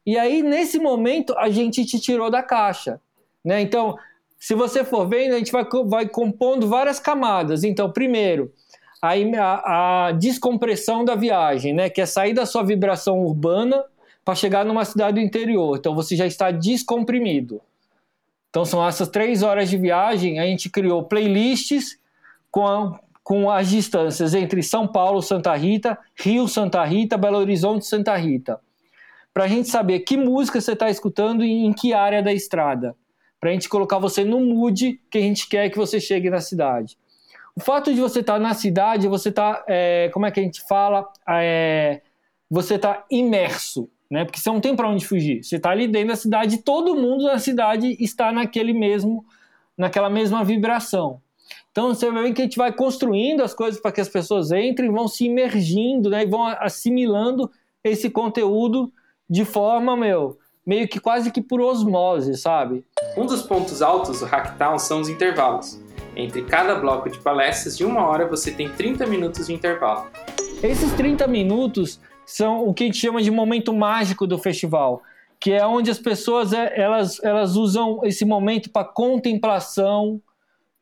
e 0.09 0.17
aí, 0.17 0.43
nesse 0.43 0.79
momento, 0.79 1.37
a 1.37 1.51
gente 1.51 1.85
te 1.85 2.01
tirou 2.01 2.31
da 2.31 2.43
caixa. 2.43 2.99
Né? 3.45 3.61
Então, 3.61 3.99
se 4.39 4.55
você 4.55 4.85
for 4.85 5.07
vendo, 5.09 5.35
a 5.35 5.39
gente 5.39 5.51
vai, 5.51 5.67
vai 5.87 6.09
compondo 6.09 6.69
várias 6.69 7.01
camadas. 7.01 7.65
Então, 7.65 7.91
primeiro, 7.91 8.53
a, 9.03 10.07
a, 10.07 10.13
descompressão 10.13 11.05
da 11.05 11.15
viagem, 11.15 11.73
né? 11.73 11.91
que 11.91 12.01
é 12.01 12.07
sair 12.07 12.35
da 12.35 12.47
sua 12.47 12.63
vibração 12.63 13.21
urbana 13.21 13.85
para 14.25 14.35
chegar 14.35 14.65
numa 14.65 14.85
cidade 14.85 15.15
do 15.15 15.21
interior. 15.21 15.77
Então, 15.77 15.95
você 15.95 16.15
já 16.15 16.27
está 16.27 16.51
descomprimido. 16.51 17.61
Então, 18.51 18.65
são 18.65 18.87
essas 18.87 19.09
três 19.09 19.43
horas 19.43 19.69
de 19.69 19.77
viagem. 19.77 20.39
A 20.39 20.45
gente 20.45 20.71
criou 20.71 21.03
playlists 21.03 21.99
com, 22.51 22.67
a, 22.67 22.99
com 23.25 23.51
as 23.51 23.69
distâncias 23.69 24.35
entre 24.35 24.63
São 24.63 24.87
Paulo, 24.87 25.21
Santa 25.21 25.55
Rita, 25.57 25.99
Rio, 26.15 26.47
Santa 26.47 26.85
Rita, 26.85 27.19
Belo 27.19 27.39
Horizonte, 27.39 27.87
Santa 27.87 28.17
Rita 28.17 28.61
para 29.39 29.45
a 29.45 29.49
gente 29.49 29.69
saber 29.69 30.01
que 30.01 30.17
música 30.17 30.61
você 30.61 30.73
está 30.73 30.91
escutando 30.91 31.45
e 31.45 31.65
em 31.65 31.73
que 31.73 31.95
área 31.95 32.21
da 32.21 32.33
estrada, 32.33 32.97
para 33.41 33.51
a 33.51 33.53
gente 33.53 33.69
colocar 33.69 33.99
você 33.99 34.25
no 34.25 34.41
mood 34.41 35.01
que 35.11 35.19
a 35.19 35.21
gente 35.21 35.49
quer 35.49 35.71
que 35.71 35.77
você 35.77 36.01
chegue 36.01 36.29
na 36.29 36.41
cidade. 36.41 36.99
O 37.55 37.61
fato 37.61 37.93
de 37.93 38.01
você 38.01 38.21
estar 38.21 38.35
tá 38.35 38.39
na 38.39 38.55
cidade, 38.55 39.09
você 39.09 39.31
está, 39.31 39.65
é, 39.67 40.11
como 40.13 40.27
é 40.27 40.31
que 40.31 40.39
a 40.39 40.43
gente 40.43 40.63
fala, 40.69 41.09
é, 41.29 42.03
você 42.49 42.77
está 42.77 43.05
imerso, 43.11 43.89
né? 44.11 44.25
Porque 44.25 44.39
você 44.39 44.49
não 44.49 44.61
tem 44.61 44.75
para 44.75 44.89
onde 44.89 45.05
fugir. 45.05 45.43
Você 45.43 45.57
está 45.57 45.71
ali 45.71 45.89
dentro 45.89 46.09
da 46.09 46.17
cidade, 46.17 46.59
todo 46.59 46.95
mundo 46.95 47.25
na 47.25 47.39
cidade 47.39 47.97
está 48.01 48.33
naquele 48.33 48.73
mesmo, 48.73 49.25
naquela 49.77 50.09
mesma 50.09 50.45
vibração. 50.45 51.21
Então 51.71 51.89
você 51.89 52.11
vê 52.11 52.33
que 52.33 52.43
a 52.43 52.45
gente 52.45 52.57
vai 52.57 52.73
construindo 52.73 53.43
as 53.43 53.55
coisas 53.55 53.81
para 53.81 53.93
que 53.93 54.01
as 54.01 54.09
pessoas 54.09 54.51
entrem, 54.51 54.91
vão 54.91 55.09
se 55.09 55.25
imergindo, 55.25 56.11
né? 56.11 56.23
E 56.23 56.27
vão 56.27 56.47
assimilando 56.47 57.51
esse 57.83 58.11
conteúdo 58.11 58.93
de 59.29 59.45
forma, 59.45 59.97
meu, 59.97 60.39
meio 60.69 60.87
que 60.87 61.01
quase 61.01 61.31
que 61.31 61.41
por 61.41 61.63
osmose, 61.63 62.37
sabe? 62.37 62.85
Um 63.17 63.25
dos 63.25 63.41
pontos 63.41 63.81
altos 63.81 64.21
do 64.21 64.27
Hacktown 64.27 64.79
são 64.79 65.01
os 65.01 65.09
intervalos. 65.09 65.81
Entre 66.15 66.43
cada 66.43 66.75
bloco 66.75 67.09
de 67.09 67.19
palestras 67.21 67.75
de 67.75 67.87
uma 67.87 68.07
hora, 68.07 68.27
você 68.27 68.51
tem 68.51 68.69
30 68.69 69.07
minutos 69.07 69.47
de 69.47 69.55
intervalo. 69.55 70.11
Esses 70.63 70.93
30 70.93 71.27
minutos 71.27 71.99
são 72.27 72.69
o 72.69 72.75
que 72.75 72.85
a 72.85 72.87
gente 72.87 72.99
chama 72.99 73.23
de 73.23 73.31
momento 73.31 73.73
mágico 73.73 74.27
do 74.27 74.37
festival, 74.37 75.03
que 75.41 75.53
é 75.53 75.67
onde 75.67 75.91
as 75.91 75.99
pessoas 75.99 76.53
é, 76.53 76.79
elas, 76.79 77.19
elas 77.25 77.57
usam 77.57 78.01
esse 78.05 78.27
momento 78.27 78.69
para 78.69 78.85
contemplação, 78.85 80.21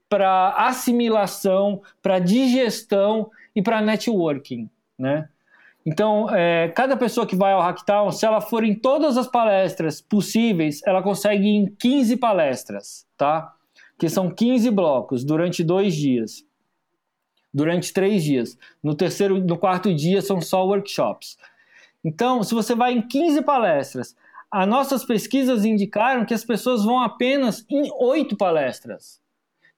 para 0.09 0.49
assimilação, 0.67 1.81
para 2.03 2.19
digestão 2.19 3.31
e 3.55 3.63
para 3.63 3.81
networking, 3.81 4.69
né? 4.99 5.29
Então, 5.87 6.29
é, 6.35 6.69
cada 6.71 6.97
pessoa 6.97 7.25
que 7.25 7.37
vai 7.37 7.53
ao 7.53 7.63
Hacktown, 7.63 8.11
se 8.11 8.27
ela 8.27 8.41
for 8.41 8.65
em 8.65 8.75
todas 8.75 9.17
as 9.17 9.29
palestras 9.29 10.01
possíveis, 10.01 10.83
ela 10.85 11.01
consegue 11.01 11.45
ir 11.45 11.55
em 11.55 11.67
15 11.67 12.17
palestras, 12.17 13.07
tá? 13.17 13.55
Que 13.97 14.09
são 14.09 14.29
15 14.29 14.69
blocos 14.73 15.25
durante 15.25 15.63
dois 15.63 15.95
dias. 15.95 16.45
Durante 17.55 17.93
três 17.93 18.25
dias. 18.25 18.59
No 18.83 18.97
terceiro, 18.97 19.39
no 19.39 19.57
quarto 19.57 19.95
dia 19.95 20.21
são 20.21 20.41
só 20.41 20.67
workshops. 20.67 21.39
Então, 22.05 22.43
se 22.43 22.53
você 22.53 22.75
vai 22.75 22.93
em 22.93 23.01
15 23.01 23.43
palestras, 23.43 24.17
as 24.51 24.67
nossas 24.67 25.05
pesquisas 25.05 25.65
indicaram 25.65 26.25
que 26.25 26.35
as 26.35 26.45
pessoas 26.45 26.85
vão 26.85 27.01
apenas 27.01 27.65
em 27.71 27.89
oito 28.01 28.37
palestras. 28.37 29.21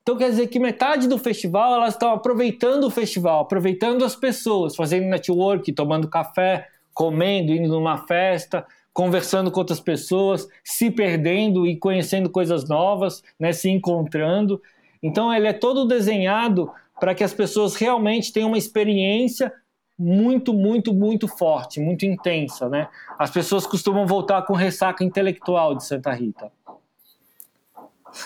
Então 0.08 0.16
quer 0.16 0.30
dizer 0.30 0.46
que 0.46 0.58
metade 0.58 1.06
do 1.06 1.18
festival 1.18 1.74
elas 1.74 1.92
estão 1.92 2.12
aproveitando 2.12 2.84
o 2.84 2.90
festival, 2.90 3.40
aproveitando 3.40 4.06
as 4.06 4.16
pessoas, 4.16 4.74
fazendo 4.74 5.04
network, 5.04 5.70
tomando 5.70 6.08
café, 6.08 6.66
comendo, 6.94 7.52
indo 7.52 7.68
numa 7.68 7.98
festa, 7.98 8.66
conversando 8.90 9.50
com 9.50 9.60
outras 9.60 9.80
pessoas, 9.80 10.48
se 10.64 10.90
perdendo 10.90 11.66
e 11.66 11.76
conhecendo 11.76 12.30
coisas 12.30 12.66
novas, 12.66 13.22
né, 13.38 13.52
se 13.52 13.68
encontrando. 13.68 14.62
Então 15.02 15.30
ele 15.30 15.46
é 15.46 15.52
todo 15.52 15.84
desenhado 15.84 16.70
para 16.98 17.14
que 17.14 17.22
as 17.22 17.34
pessoas 17.34 17.76
realmente 17.76 18.32
tenham 18.32 18.48
uma 18.48 18.56
experiência 18.56 19.52
muito, 19.98 20.54
muito, 20.54 20.94
muito 20.94 21.28
forte, 21.28 21.80
muito 21.80 22.06
intensa, 22.06 22.66
né? 22.66 22.88
As 23.18 23.30
pessoas 23.30 23.66
costumam 23.66 24.06
voltar 24.06 24.40
com 24.46 24.54
ressaca 24.54 25.04
intelectual 25.04 25.74
de 25.74 25.84
Santa 25.84 26.14
Rita. 26.14 26.50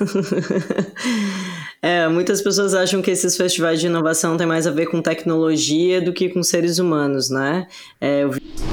é, 1.82 2.08
muitas 2.08 2.40
pessoas 2.40 2.74
acham 2.74 3.02
que 3.02 3.10
esses 3.10 3.36
festivais 3.36 3.80
de 3.80 3.86
inovação 3.86 4.36
têm 4.36 4.46
mais 4.46 4.66
a 4.66 4.70
ver 4.70 4.86
com 4.86 5.02
tecnologia 5.02 6.00
do 6.00 6.12
que 6.12 6.28
com 6.28 6.42
seres 6.42 6.78
humanos, 6.78 7.28
né? 7.30 7.66
É, 8.00 8.22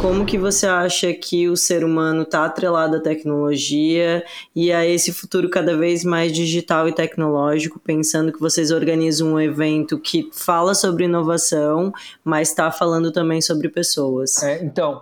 como 0.02 0.26
que 0.26 0.38
você 0.38 0.66
acha 0.66 1.14
que 1.14 1.50
o 1.50 1.58
ser 1.58 1.84
humano 1.84 2.24
está 2.24 2.46
atrelado 2.46 2.98
à 2.98 3.00
tecnologia 3.02 4.24
e 4.56 4.72
a 4.72 4.86
esse 4.86 5.12
futuro 5.12 5.50
cada 5.50 5.76
vez 5.78 6.04
mais 6.04 6.32
digital 6.32 6.88
e 6.88 6.94
tecnológico, 6.94 7.80
pensando 7.80 8.32
que 8.32 8.40
vocês 8.40 8.72
organizam 8.72 9.34
um 9.34 9.40
evento 9.40 10.00
que 10.00 10.30
fala 10.34 10.74
sobre 10.74 11.06
inovação, 11.06 11.92
mas 12.24 12.50
está 12.50 12.72
falando 12.72 13.12
também 13.12 13.42
sobre 13.42 13.70
pessoas? 13.70 14.42
É, 14.42 14.64
então, 14.64 15.02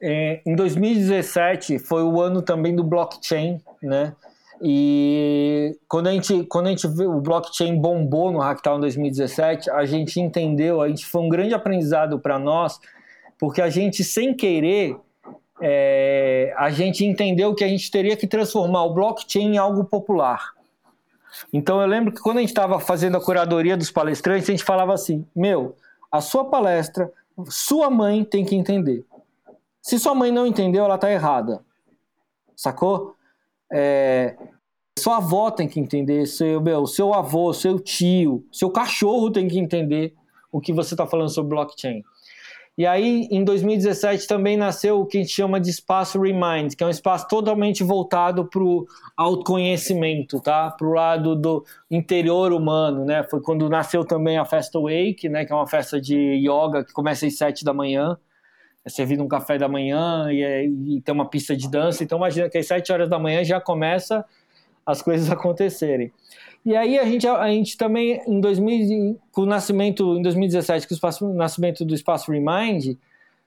é, 0.00 0.40
em 0.46 0.54
2017 0.54 1.78
foi 1.78 2.02
o 2.02 2.20
ano 2.20 2.42
também 2.42 2.74
do 2.74 2.84
blockchain, 2.84 3.60
né? 3.82 4.14
E 4.62 5.78
quando 5.86 6.06
a 6.06 6.12
gente, 6.12 6.44
quando 6.44 6.66
a 6.66 6.70
gente 6.70 6.88
viu 6.88 7.10
o 7.10 7.20
blockchain 7.20 7.78
bombou 7.78 8.32
no 8.32 8.38
Hacktown 8.38 8.80
2017, 8.80 9.70
a 9.70 9.84
gente 9.84 10.18
entendeu, 10.18 10.80
a 10.80 10.88
gente 10.88 11.04
foi 11.04 11.22
um 11.22 11.28
grande 11.28 11.54
aprendizado 11.54 12.18
para 12.18 12.38
nós, 12.38 12.80
porque 13.38 13.60
a 13.60 13.68
gente 13.68 14.02
sem 14.02 14.34
querer 14.34 14.96
é, 15.60 16.54
a 16.56 16.70
gente 16.70 17.04
entendeu 17.04 17.54
que 17.54 17.64
a 17.64 17.68
gente 17.68 17.90
teria 17.90 18.16
que 18.16 18.26
transformar 18.26 18.84
o 18.84 18.94
blockchain 18.94 19.54
em 19.54 19.58
algo 19.58 19.84
popular. 19.84 20.54
Então 21.52 21.80
eu 21.80 21.86
lembro 21.86 22.12
que 22.12 22.20
quando 22.20 22.38
a 22.38 22.40
gente 22.40 22.50
estava 22.50 22.78
fazendo 22.78 23.16
a 23.16 23.20
curadoria 23.24 23.76
dos 23.76 23.90
palestrantes, 23.90 24.48
a 24.48 24.52
gente 24.52 24.64
falava 24.64 24.94
assim: 24.94 25.26
meu, 25.34 25.76
a 26.10 26.20
sua 26.20 26.44
palestra, 26.46 27.12
sua 27.48 27.90
mãe 27.90 28.24
tem 28.24 28.44
que 28.44 28.54
entender. 28.54 29.04
Se 29.82 29.98
sua 29.98 30.14
mãe 30.14 30.32
não 30.32 30.46
entendeu, 30.46 30.84
ela 30.84 30.96
está 30.96 31.10
errada. 31.10 31.60
Sacou? 32.54 33.15
É, 33.72 34.36
sua 34.98 35.18
avó 35.18 35.50
tem 35.50 35.68
que 35.68 35.78
entender, 35.78 36.26
seu, 36.26 36.60
meu, 36.60 36.86
seu 36.86 37.12
avô, 37.12 37.52
seu 37.52 37.78
tio, 37.78 38.44
seu 38.50 38.70
cachorro 38.70 39.30
tem 39.30 39.46
que 39.46 39.58
entender 39.58 40.14
o 40.50 40.60
que 40.60 40.72
você 40.72 40.94
está 40.94 41.06
falando 41.06 41.28
sobre 41.28 41.50
blockchain. 41.50 42.02
E 42.78 42.86
aí, 42.86 43.26
em 43.30 43.42
2017, 43.42 44.26
também 44.26 44.54
nasceu 44.54 45.00
o 45.00 45.06
que 45.06 45.16
a 45.16 45.20
gente 45.22 45.32
chama 45.32 45.58
de 45.58 45.70
espaço 45.70 46.20
Remind, 46.20 46.74
que 46.74 46.84
é 46.84 46.86
um 46.86 46.90
espaço 46.90 47.26
totalmente 47.26 47.82
voltado 47.82 48.44
para 48.44 48.62
o 48.62 48.86
autoconhecimento, 49.16 50.40
tá? 50.40 50.70
Para 50.70 50.86
o 50.86 50.92
lado 50.92 51.34
do 51.34 51.64
interior 51.90 52.52
humano, 52.52 53.06
né? 53.06 53.22
Foi 53.30 53.40
quando 53.40 53.66
nasceu 53.70 54.04
também 54.04 54.36
a 54.36 54.44
festa 54.44 54.78
Wake, 54.78 55.26
né? 55.26 55.46
Que 55.46 55.52
é 55.52 55.56
uma 55.56 55.66
festa 55.66 55.98
de 55.98 56.16
yoga 56.16 56.84
que 56.84 56.92
começa 56.92 57.26
às 57.26 57.38
7 57.38 57.64
da 57.64 57.72
manhã 57.72 58.18
é 58.86 58.88
servido 58.88 59.24
um 59.24 59.26
café 59.26 59.58
da 59.58 59.68
manhã 59.68 60.28
e, 60.30 60.44
é, 60.44 60.64
e 60.64 61.00
tem 61.00 61.12
uma 61.12 61.28
pista 61.28 61.56
de 61.56 61.68
dança. 61.68 62.04
Então 62.04 62.18
imagina 62.18 62.48
que 62.48 62.56
às 62.56 62.68
7 62.68 62.92
horas 62.92 63.08
da 63.08 63.18
manhã 63.18 63.42
já 63.42 63.60
começa 63.60 64.24
as 64.86 65.02
coisas 65.02 65.28
acontecerem. 65.32 66.12
E 66.64 66.76
aí 66.76 66.96
a 66.96 67.04
gente, 67.04 67.26
a 67.26 67.48
gente 67.48 67.76
também, 67.76 68.22
em 68.26 68.40
2000, 68.40 69.18
com 69.32 69.42
o 69.42 69.46
nascimento, 69.46 70.16
em 70.16 70.22
2017, 70.22 70.86
com 70.86 70.94
o 70.94 70.96
espaço, 70.96 71.28
nascimento 71.32 71.84
do 71.84 71.94
Espaço 71.94 72.30
Remind, 72.30 72.96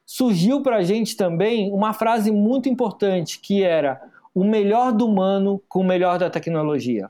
surgiu 0.05 0.61
para 0.61 0.77
a 0.77 0.83
gente 0.83 1.15
também 1.15 1.71
uma 1.71 1.93
frase 1.93 2.31
muito 2.31 2.67
importante, 2.67 3.39
que 3.39 3.63
era 3.63 4.01
o 4.35 4.43
melhor 4.43 4.91
do 4.91 5.05
humano 5.05 5.61
com 5.69 5.79
o 5.79 5.85
melhor 5.85 6.19
da 6.19 6.29
tecnologia. 6.29 7.07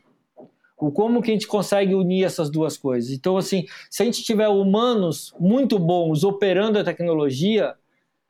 O 0.78 0.92
como 0.92 1.22
que 1.22 1.32
a 1.32 1.34
gente 1.34 1.48
consegue 1.48 1.96
unir 1.96 2.24
essas 2.26 2.50
duas 2.50 2.78
coisas. 2.78 3.12
Então, 3.12 3.38
assim, 3.38 3.66
se 3.90 4.04
a 4.04 4.06
gente 4.06 4.24
tiver 4.24 4.48
humanos 4.48 5.34
muito 5.40 5.78
bons 5.80 6.24
operando 6.24 6.80
a 6.80 6.84
tecnologia, 6.84 7.76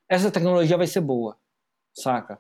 essa 0.10 0.32
tecnologia 0.32 0.76
vai 0.76 0.88
ser 0.88 1.02
boa, 1.02 1.38
saca? 1.94 2.40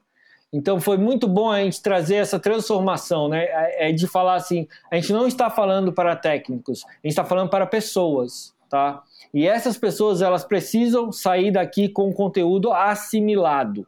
Então 0.51 0.81
foi 0.81 0.97
muito 0.97 1.27
bom 1.27 1.51
a 1.51 1.61
gente 1.61 1.81
trazer 1.81 2.15
essa 2.15 2.39
transformação, 2.39 3.29
né? 3.29 3.43
É, 3.45 3.89
é 3.89 3.91
de 3.91 4.07
falar 4.07 4.33
assim, 4.33 4.67
a 4.91 4.95
gente 4.95 5.13
não 5.13 5.27
está 5.27 5.49
falando 5.49 5.93
para 5.93 6.15
técnicos, 6.15 6.83
a 6.83 6.91
gente 7.07 7.11
está 7.11 7.23
falando 7.23 7.49
para 7.49 7.67
pessoas, 7.67 8.53
tá? 8.67 9.03
E 9.31 9.47
essas 9.47 9.77
pessoas 9.77 10.23
elas 10.23 10.43
precisam 10.43 11.11
sair 11.11 11.51
daqui 11.51 11.87
com 11.87 12.11
conteúdo 12.11 12.73
assimilado. 12.73 13.85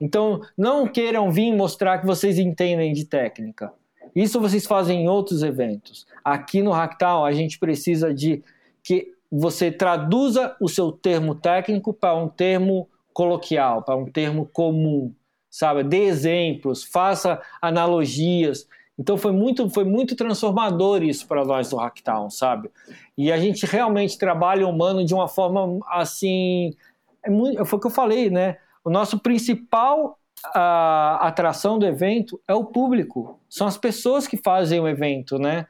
Então 0.00 0.40
não 0.56 0.86
queiram 0.86 1.30
vir 1.32 1.52
mostrar 1.52 1.98
que 1.98 2.06
vocês 2.06 2.38
entendem 2.38 2.92
de 2.92 3.04
técnica. 3.04 3.72
Isso 4.14 4.40
vocês 4.40 4.66
fazem 4.66 5.02
em 5.02 5.08
outros 5.08 5.42
eventos. 5.42 6.06
Aqui 6.24 6.62
no 6.62 6.70
Hacktown 6.70 7.24
a 7.24 7.32
gente 7.32 7.58
precisa 7.58 8.14
de 8.14 8.42
que 8.82 9.12
você 9.30 9.70
traduza 9.70 10.56
o 10.60 10.68
seu 10.68 10.90
termo 10.90 11.34
técnico 11.34 11.92
para 11.92 12.14
um 12.14 12.28
termo 12.28 12.88
coloquial, 13.12 13.82
para 13.82 13.96
um 13.96 14.10
termo 14.10 14.46
comum, 14.52 15.14
sabe? 15.50 15.82
Dê 15.82 16.04
exemplos, 16.04 16.84
faça 16.84 17.40
analogias. 17.60 18.68
Então 18.98 19.16
foi 19.16 19.32
muito, 19.32 19.68
foi 19.70 19.84
muito 19.84 20.14
transformador 20.14 21.02
isso 21.02 21.26
para 21.26 21.44
nós 21.44 21.70
do 21.70 21.76
Hacktown, 21.76 22.28
sabe? 22.30 22.70
E 23.16 23.32
a 23.32 23.38
gente 23.38 23.64
realmente 23.66 24.18
trabalha 24.18 24.66
o 24.66 24.70
humano 24.70 25.04
de 25.04 25.14
uma 25.14 25.26
forma 25.26 25.80
assim, 25.88 26.74
é 27.22 27.30
muito, 27.30 27.64
foi 27.64 27.78
o 27.78 27.80
que 27.80 27.86
eu 27.86 27.92
falei, 27.92 28.30
né? 28.30 28.58
O 28.84 28.90
nosso 28.90 29.18
principal 29.18 30.18
a, 30.54 31.26
atração 31.26 31.78
do 31.78 31.86
evento 31.86 32.40
é 32.46 32.54
o 32.54 32.64
público, 32.64 33.38
são 33.48 33.66
as 33.66 33.76
pessoas 33.76 34.26
que 34.26 34.36
fazem 34.36 34.80
o 34.80 34.88
evento, 34.88 35.38
né? 35.38 35.66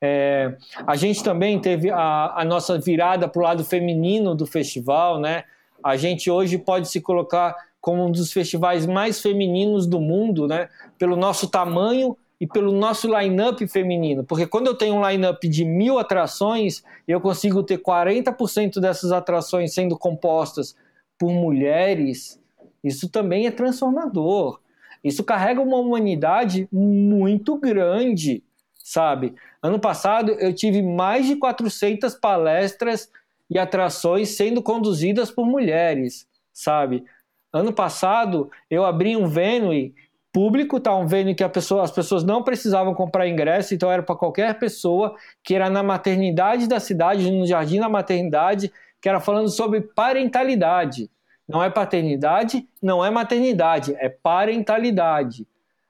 É, 0.00 0.54
a 0.86 0.96
gente 0.96 1.22
também 1.22 1.58
teve 1.58 1.90
a, 1.90 2.34
a 2.36 2.44
nossa 2.44 2.78
virada 2.78 3.26
para 3.26 3.40
o 3.40 3.44
lado 3.44 3.64
feminino 3.64 4.34
do 4.34 4.46
festival, 4.46 5.18
né? 5.18 5.44
A 5.84 5.96
gente 5.98 6.30
hoje 6.30 6.56
pode 6.56 6.88
se 6.88 6.98
colocar 6.98 7.54
como 7.78 8.06
um 8.06 8.10
dos 8.10 8.32
festivais 8.32 8.86
mais 8.86 9.20
femininos 9.20 9.86
do 9.86 10.00
mundo, 10.00 10.48
né? 10.48 10.70
Pelo 10.98 11.14
nosso 11.14 11.46
tamanho 11.46 12.16
e 12.40 12.46
pelo 12.46 12.72
nosso 12.72 13.06
line-up 13.06 13.68
feminino. 13.68 14.24
Porque 14.24 14.46
quando 14.46 14.68
eu 14.68 14.74
tenho 14.74 14.94
um 14.94 15.06
line-up 15.06 15.46
de 15.46 15.62
mil 15.62 15.98
atrações, 15.98 16.82
eu 17.06 17.20
consigo 17.20 17.62
ter 17.62 17.78
40% 17.78 18.80
dessas 18.80 19.12
atrações 19.12 19.74
sendo 19.74 19.98
compostas 19.98 20.74
por 21.18 21.30
mulheres, 21.30 22.40
Isso 22.82 23.08
também 23.08 23.46
é 23.46 23.50
transformador. 23.50 24.60
Isso 25.02 25.24
carrega 25.24 25.60
uma 25.60 25.78
humanidade 25.78 26.68
muito 26.70 27.56
grande, 27.58 28.42
sabe? 28.74 29.34
Ano 29.62 29.78
passado 29.78 30.32
eu 30.32 30.54
tive 30.54 30.82
mais 30.82 31.26
de 31.26 31.36
400 31.36 32.14
palestras 32.14 33.10
e 33.54 33.58
atrações 33.58 34.30
sendo 34.30 34.60
conduzidas 34.60 35.30
por 35.30 35.46
mulheres, 35.46 36.26
sabe? 36.52 37.04
Ano 37.52 37.72
passado 37.72 38.50
eu 38.68 38.84
abri 38.84 39.16
um 39.16 39.28
venue 39.28 39.94
público, 40.32 40.80
tá 40.80 40.92
um 40.96 41.06
venue 41.06 41.36
que 41.36 41.48
pessoa, 41.48 41.84
as 41.84 41.92
pessoas 41.92 42.24
não 42.24 42.42
precisavam 42.42 42.92
comprar 42.92 43.28
ingresso, 43.28 43.72
então 43.72 43.90
era 43.90 44.02
para 44.02 44.16
qualquer 44.16 44.58
pessoa 44.58 45.14
que 45.44 45.54
era 45.54 45.70
na 45.70 45.80
maternidade 45.84 46.66
da 46.66 46.80
cidade, 46.80 47.30
no 47.30 47.46
jardim 47.46 47.78
da 47.78 47.88
maternidade, 47.88 48.72
que 49.00 49.08
era 49.08 49.20
falando 49.20 49.48
sobre 49.48 49.80
parentalidade. 49.80 51.08
Não 51.46 51.62
é 51.62 51.70
paternidade, 51.70 52.66
não 52.82 53.04
é 53.04 53.10
maternidade, 53.10 53.94
é 53.98 54.08
parentalidade. 54.08 55.46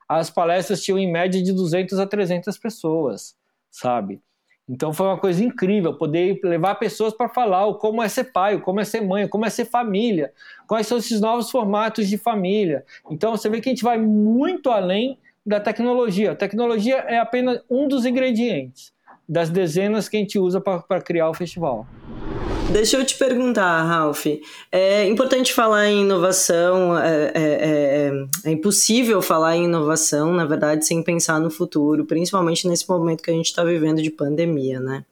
As 0.07 0.29
palestras 0.29 0.83
tinham 0.83 0.99
em 0.99 1.11
média 1.11 1.41
de 1.41 1.51
200 1.51 1.97
a 1.97 2.05
300 2.05 2.55
pessoas, 2.59 3.35
sabe? 3.71 4.21
Então 4.67 4.91
foi 4.91 5.05
uma 5.05 5.17
coisa 5.17 5.43
incrível 5.43 5.93
poder 5.93 6.39
levar 6.43 6.75
pessoas 6.75 7.13
para 7.13 7.29
falar 7.29 7.67
o 7.67 7.75
como 7.75 8.01
é 8.01 8.09
ser 8.09 8.25
pai, 8.25 8.55
o 8.55 8.61
como 8.61 8.79
é 8.79 8.83
ser 8.83 9.01
mãe, 9.01 9.27
como 9.27 9.45
é 9.45 9.49
ser 9.49 9.65
família, 9.65 10.33
quais 10.67 10.87
são 10.87 10.97
esses 10.97 11.21
novos 11.21 11.51
formatos 11.51 12.07
de 12.07 12.17
família. 12.17 12.83
Então 13.11 13.31
você 13.31 13.47
vê 13.47 13.61
que 13.61 13.69
a 13.69 13.71
gente 13.71 13.83
vai 13.83 13.99
muito 13.99 14.71
além 14.71 15.19
da 15.45 15.59
tecnologia. 15.59 16.31
A 16.31 16.35
tecnologia 16.35 16.95
é 17.07 17.19
apenas 17.19 17.61
um 17.69 17.87
dos 17.87 18.05
ingredientes 18.05 18.94
das 19.27 19.49
dezenas 19.49 20.07
que 20.07 20.17
a 20.17 20.19
gente 20.19 20.39
usa 20.39 20.61
para 20.61 21.01
criar 21.01 21.29
o 21.29 21.33
festival. 21.33 21.85
Deixa 22.71 22.97
eu 22.97 23.05
te 23.05 23.15
perguntar, 23.15 23.83
Ralph. 23.83 24.25
É 24.71 25.07
importante 25.07 25.53
falar 25.53 25.87
em 25.87 26.01
inovação, 26.01 26.97
é, 26.97 27.31
é, 27.33 27.33
é, 27.35 28.11
é, 28.43 28.51
impossível 28.51 29.21
falar 29.21 29.55
em 29.55 29.65
inovação, 29.65 30.33
na 30.33 30.45
verdade, 30.45 30.85
sem 30.85 31.01
pensar 31.01 31.39
no 31.39 31.49
futuro, 31.49 32.05
principalmente 32.05 32.67
nesse 32.67 32.89
momento 32.89 33.21
que 33.21 33.29
a 33.29 33.33
gente 33.33 33.45
está 33.45 33.63
vivendo 33.63 34.01
de 34.01 34.09
pandemia, 34.09 34.79
né? 34.79 35.05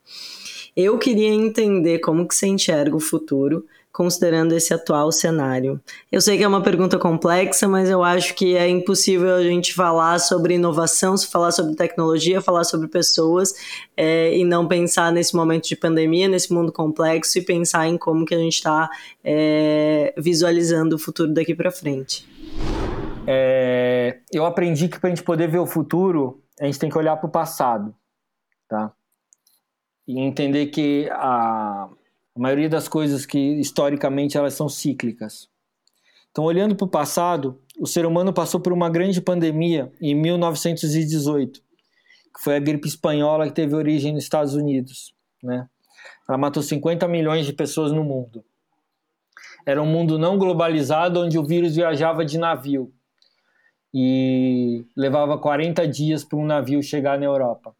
Eu 0.75 0.97
queria 0.97 1.29
entender 1.29 1.99
como 1.99 2.27
que 2.27 2.33
você 2.33 2.47
enxerga 2.47 2.95
o 2.95 2.99
futuro 2.99 3.65
considerando 3.93 4.53
esse 4.53 4.73
atual 4.73 5.11
cenário? 5.11 5.79
Eu 6.11 6.19
sei 6.19 6.35
que 6.35 6.43
é 6.43 6.47
uma 6.47 6.63
pergunta 6.63 6.97
complexa, 6.97 7.67
mas 7.67 7.89
eu 7.89 8.03
acho 8.03 8.33
que 8.33 8.57
é 8.57 8.67
impossível 8.67 9.35
a 9.35 9.43
gente 9.43 9.73
falar 9.73 10.19
sobre 10.19 10.55
inovação, 10.55 11.15
falar 11.17 11.51
sobre 11.51 11.75
tecnologia, 11.75 12.41
falar 12.41 12.63
sobre 12.63 12.87
pessoas 12.87 13.53
é, 13.95 14.35
e 14.35 14.43
não 14.43 14.67
pensar 14.67 15.11
nesse 15.11 15.35
momento 15.35 15.69
de 15.69 15.75
pandemia, 15.75 16.27
nesse 16.27 16.51
mundo 16.51 16.71
complexo 16.71 17.37
e 17.37 17.41
pensar 17.41 17.87
em 17.87 17.97
como 17.97 18.25
que 18.25 18.33
a 18.33 18.39
gente 18.39 18.55
está 18.55 18.89
é, 19.23 20.13
visualizando 20.17 20.95
o 20.95 20.99
futuro 20.99 21.31
daqui 21.31 21.53
para 21.53 21.71
frente. 21.71 22.27
É, 23.27 24.17
eu 24.33 24.45
aprendi 24.45 24.89
que 24.89 24.99
para 24.99 25.09
a 25.09 25.15
gente 25.15 25.23
poder 25.23 25.47
ver 25.47 25.59
o 25.59 25.67
futuro, 25.67 26.41
a 26.59 26.65
gente 26.65 26.79
tem 26.79 26.89
que 26.89 26.97
olhar 26.97 27.15
para 27.17 27.27
o 27.27 27.31
passado, 27.31 27.93
tá? 28.67 28.91
E 30.07 30.19
entender 30.19 30.65
que 30.67 31.07
a 31.11 31.87
a 32.35 32.39
maioria 32.39 32.69
das 32.69 32.87
coisas 32.87 33.25
que 33.25 33.37
historicamente 33.37 34.37
elas 34.37 34.53
são 34.53 34.67
cíclicas. 34.67 35.49
Então, 36.31 36.43
olhando 36.43 36.75
para 36.75 36.85
o 36.85 36.89
passado, 36.89 37.61
o 37.79 37.85
ser 37.85 38.05
humano 38.05 38.33
passou 38.33 38.59
por 38.59 38.73
uma 38.73 38.89
grande 38.89 39.21
pandemia 39.21 39.91
em 40.01 40.15
1918, 40.15 41.61
que 42.35 42.43
foi 42.43 42.55
a 42.55 42.59
gripe 42.59 42.87
espanhola 42.87 43.47
que 43.47 43.53
teve 43.53 43.75
origem 43.75 44.13
nos 44.13 44.23
Estados 44.23 44.55
Unidos. 44.55 45.13
Né? 45.43 45.69
Ela 46.27 46.37
matou 46.37 46.63
50 46.63 47.07
milhões 47.07 47.45
de 47.45 47.53
pessoas 47.53 47.91
no 47.91 48.03
mundo. 48.03 48.43
Era 49.63 49.81
um 49.81 49.85
mundo 49.85 50.17
não 50.17 50.37
globalizado 50.37 51.21
onde 51.21 51.37
o 51.37 51.45
vírus 51.45 51.75
viajava 51.75 52.25
de 52.25 52.39
navio 52.39 52.91
e 53.93 54.85
levava 54.97 55.37
40 55.37 55.87
dias 55.87 56.23
para 56.23 56.39
um 56.39 56.45
navio 56.45 56.81
chegar 56.81 57.19
na 57.19 57.25
Europa. 57.25 57.75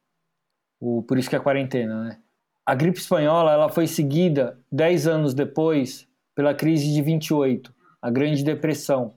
O, 0.80 1.02
por 1.02 1.18
isso 1.18 1.30
que 1.30 1.36
é 1.36 1.40
quarentena, 1.40 2.04
né? 2.04 2.23
A 2.66 2.76
gripe 2.76 2.98
espanhola 2.98 3.52
ela 3.52 3.70
foi 3.70 3.88
seguida, 3.88 4.58
dez 4.72 5.06
anos 5.06 5.34
depois, 5.34 6.08
pela 6.34 6.54
crise 6.54 6.94
de 6.94 7.02
28, 7.02 7.74
a 8.02 8.10
Grande 8.10 8.44
Depressão, 8.44 9.16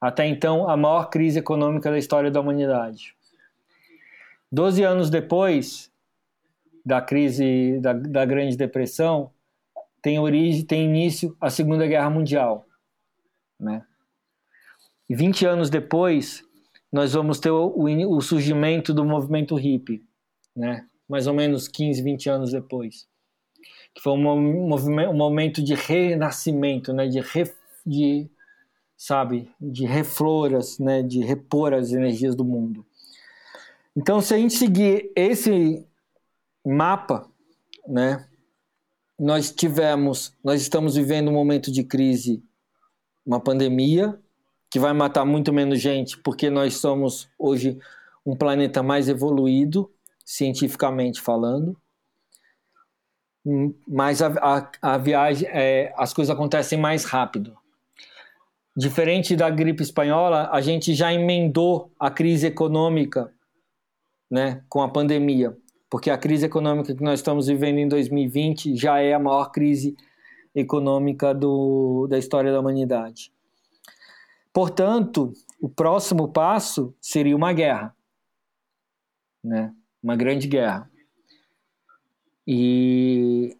até 0.00 0.26
então 0.26 0.68
a 0.68 0.76
maior 0.76 1.10
crise 1.10 1.38
econômica 1.38 1.90
da 1.90 1.98
história 1.98 2.30
da 2.30 2.40
humanidade. 2.40 3.14
Doze 4.50 4.82
anos 4.82 5.10
depois 5.10 5.92
da 6.84 7.00
crise 7.00 7.78
da, 7.80 7.92
da 7.92 8.24
Grande 8.24 8.56
Depressão, 8.56 9.30
tem 10.02 10.18
origem, 10.18 10.64
tem 10.64 10.84
início 10.84 11.36
a 11.40 11.50
Segunda 11.50 11.86
Guerra 11.86 12.08
Mundial, 12.08 12.66
né? 13.58 13.84
E 15.08 15.14
20 15.14 15.44
anos 15.44 15.68
depois, 15.68 16.42
nós 16.90 17.12
vamos 17.12 17.38
ter 17.38 17.50
o, 17.50 17.74
o 17.76 18.20
surgimento 18.20 18.94
do 18.94 19.04
movimento 19.04 19.54
hippie, 19.54 20.02
né? 20.56 20.88
Mais 21.10 21.26
ou 21.26 21.34
menos 21.34 21.66
15, 21.66 22.00
20 22.02 22.30
anos 22.30 22.52
depois. 22.52 23.08
Que 23.92 24.00
foi 24.00 24.12
um, 24.12 24.68
movimento, 24.68 25.10
um 25.10 25.16
momento 25.16 25.60
de 25.60 25.74
renascimento, 25.74 26.92
né? 26.92 27.08
de, 27.08 27.18
re, 27.18 27.52
de 27.84 28.30
sabe, 28.96 29.50
de 29.60 29.84
refloras, 29.84 30.78
né? 30.78 31.02
de 31.02 31.18
repor 31.24 31.74
as 31.74 31.90
energias 31.90 32.36
do 32.36 32.44
mundo. 32.44 32.86
Então, 33.96 34.20
se 34.20 34.32
a 34.32 34.38
gente 34.38 34.54
seguir 34.54 35.10
esse 35.16 35.84
mapa, 36.64 37.28
né, 37.88 38.24
nós 39.18 39.50
tivemos, 39.50 40.32
nós 40.44 40.62
estamos 40.62 40.94
vivendo 40.94 41.28
um 41.28 41.34
momento 41.34 41.72
de 41.72 41.82
crise, 41.82 42.40
uma 43.26 43.40
pandemia 43.40 44.16
que 44.70 44.78
vai 44.78 44.92
matar 44.92 45.24
muito 45.24 45.52
menos 45.52 45.80
gente, 45.80 46.16
porque 46.18 46.48
nós 46.48 46.74
somos 46.74 47.28
hoje 47.36 47.76
um 48.24 48.36
planeta 48.36 48.80
mais 48.80 49.08
evoluído, 49.08 49.90
cientificamente 50.24 51.20
falando. 51.20 51.76
Mas 53.86 54.20
a, 54.20 54.28
a, 54.28 54.70
a 54.82 54.98
viagem, 54.98 55.48
é, 55.50 55.92
as 55.96 56.12
coisas 56.12 56.34
acontecem 56.34 56.78
mais 56.78 57.04
rápido. 57.04 57.56
Diferente 58.76 59.34
da 59.34 59.50
gripe 59.50 59.82
espanhola, 59.82 60.48
a 60.52 60.60
gente 60.60 60.94
já 60.94 61.12
emendou 61.12 61.90
a 61.98 62.10
crise 62.10 62.46
econômica 62.46 63.32
né, 64.30 64.62
com 64.68 64.80
a 64.80 64.88
pandemia, 64.88 65.56
porque 65.90 66.08
a 66.08 66.16
crise 66.16 66.46
econômica 66.46 66.94
que 66.94 67.02
nós 67.02 67.18
estamos 67.18 67.48
vivendo 67.48 67.78
em 67.78 67.88
2020 67.88 68.76
já 68.76 69.00
é 69.00 69.12
a 69.12 69.18
maior 69.18 69.50
crise 69.50 69.96
econômica 70.54 71.34
do, 71.34 72.06
da 72.08 72.18
história 72.18 72.52
da 72.52 72.60
humanidade. 72.60 73.32
Portanto, 74.52 75.32
o 75.60 75.68
próximo 75.68 76.28
passo 76.28 76.94
seria 77.00 77.36
uma 77.36 77.52
guerra. 77.52 77.94
Né? 79.42 79.74
Uma 80.02 80.16
grande 80.16 80.48
guerra. 80.48 80.90
E 82.46 83.56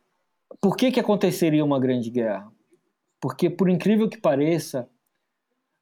por 0.60 0.76
que, 0.76 0.90
que 0.90 1.00
aconteceria 1.00 1.64
uma 1.64 1.78
grande 1.78 2.10
guerra? 2.10 2.50
Porque, 3.20 3.50
por 3.50 3.68
incrível 3.68 4.08
que 4.08 4.18
pareça, 4.18 4.88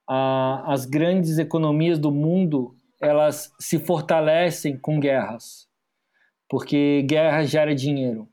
a, 0.07 0.73
as 0.73 0.85
grandes 0.85 1.38
economias 1.38 1.99
do 1.99 2.11
mundo 2.11 2.75
elas 3.01 3.55
se 3.61 3.79
fortalecem 3.79 4.77
com 4.77 4.99
guerras, 4.99 5.68
porque 6.49 7.03
guerra 7.03 7.44
gera 7.44 7.73
dinheiro. 7.73 8.29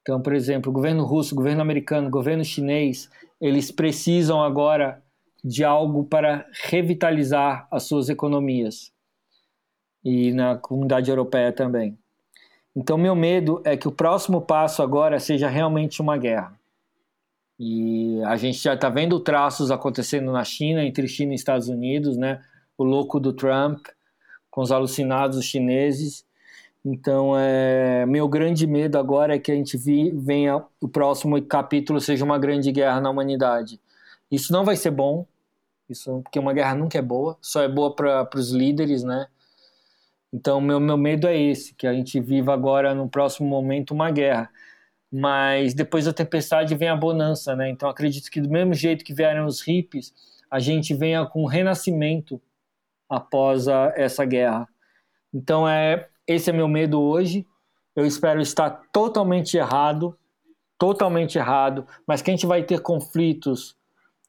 Então, 0.00 0.22
por 0.22 0.34
exemplo, 0.34 0.70
o 0.70 0.72
governo 0.72 1.04
russo, 1.04 1.34
o 1.34 1.36
governo 1.36 1.60
americano, 1.60 2.08
o 2.08 2.10
governo 2.10 2.42
chinês, 2.42 3.10
eles 3.38 3.70
precisam 3.70 4.42
agora 4.42 5.02
de 5.44 5.62
algo 5.62 6.04
para 6.04 6.46
revitalizar 6.64 7.68
as 7.70 7.82
suas 7.82 8.08
economias 8.08 8.95
e 10.06 10.32
na 10.32 10.54
comunidade 10.54 11.10
europeia 11.10 11.50
também. 11.50 11.98
Então, 12.76 12.96
meu 12.96 13.16
medo 13.16 13.60
é 13.64 13.76
que 13.76 13.88
o 13.88 13.92
próximo 13.92 14.40
passo 14.40 14.80
agora 14.80 15.18
seja 15.18 15.48
realmente 15.48 16.00
uma 16.00 16.16
guerra. 16.16 16.52
E 17.58 18.22
a 18.22 18.36
gente 18.36 18.62
já 18.62 18.74
está 18.74 18.88
vendo 18.88 19.18
traços 19.18 19.68
acontecendo 19.68 20.30
na 20.30 20.44
China, 20.44 20.84
entre 20.84 21.08
China 21.08 21.32
e 21.32 21.34
Estados 21.34 21.68
Unidos, 21.68 22.16
né? 22.16 22.40
O 22.78 22.84
louco 22.84 23.18
do 23.18 23.32
Trump, 23.32 23.86
com 24.48 24.60
os 24.60 24.70
alucinados 24.70 25.44
chineses. 25.44 26.24
Então, 26.84 27.32
é, 27.36 28.06
meu 28.06 28.28
grande 28.28 28.64
medo 28.64 28.98
agora 28.98 29.34
é 29.34 29.40
que 29.40 29.50
a 29.50 29.56
gente 29.56 29.76
vi, 29.76 30.12
venha, 30.12 30.62
o 30.80 30.86
próximo 30.86 31.42
capítulo 31.42 32.00
seja 32.00 32.24
uma 32.24 32.38
grande 32.38 32.70
guerra 32.70 33.00
na 33.00 33.10
humanidade. 33.10 33.80
Isso 34.30 34.52
não 34.52 34.64
vai 34.64 34.76
ser 34.76 34.92
bom, 34.92 35.26
isso, 35.90 36.20
porque 36.22 36.38
uma 36.38 36.52
guerra 36.52 36.76
nunca 36.76 36.96
é 36.96 37.02
boa, 37.02 37.36
só 37.40 37.60
é 37.60 37.68
boa 37.68 37.92
para 37.92 38.28
os 38.36 38.52
líderes, 38.52 39.02
né? 39.02 39.26
Então, 40.36 40.60
meu, 40.60 40.78
meu 40.78 40.98
medo 40.98 41.26
é 41.26 41.34
esse, 41.34 41.74
que 41.74 41.86
a 41.86 41.94
gente 41.94 42.20
viva 42.20 42.52
agora, 42.52 42.94
no 42.94 43.08
próximo 43.08 43.48
momento, 43.48 43.94
uma 43.94 44.10
guerra. 44.10 44.50
Mas 45.10 45.72
depois 45.72 46.04
da 46.04 46.12
tempestade 46.12 46.74
vem 46.74 46.90
a 46.90 46.94
bonança, 46.94 47.56
né? 47.56 47.70
Então, 47.70 47.88
acredito 47.88 48.30
que 48.30 48.38
do 48.38 48.50
mesmo 48.50 48.74
jeito 48.74 49.02
que 49.02 49.14
vieram 49.14 49.46
os 49.46 49.62
hippies, 49.62 50.12
a 50.50 50.58
gente 50.58 50.92
venha 50.92 51.24
com 51.24 51.44
um 51.44 51.46
renascimento 51.46 52.38
após 53.08 53.66
a, 53.66 53.94
essa 53.96 54.26
guerra. 54.26 54.68
Então, 55.32 55.66
é, 55.66 56.06
esse 56.26 56.50
é 56.50 56.52
meu 56.52 56.68
medo 56.68 57.00
hoje. 57.00 57.46
Eu 57.94 58.04
espero 58.04 58.38
estar 58.38 58.68
totalmente 58.92 59.56
errado, 59.56 60.18
totalmente 60.76 61.38
errado, 61.38 61.86
mas 62.06 62.20
que 62.20 62.30
a 62.30 62.34
gente 62.34 62.44
vai 62.44 62.62
ter 62.62 62.80
conflitos 62.80 63.74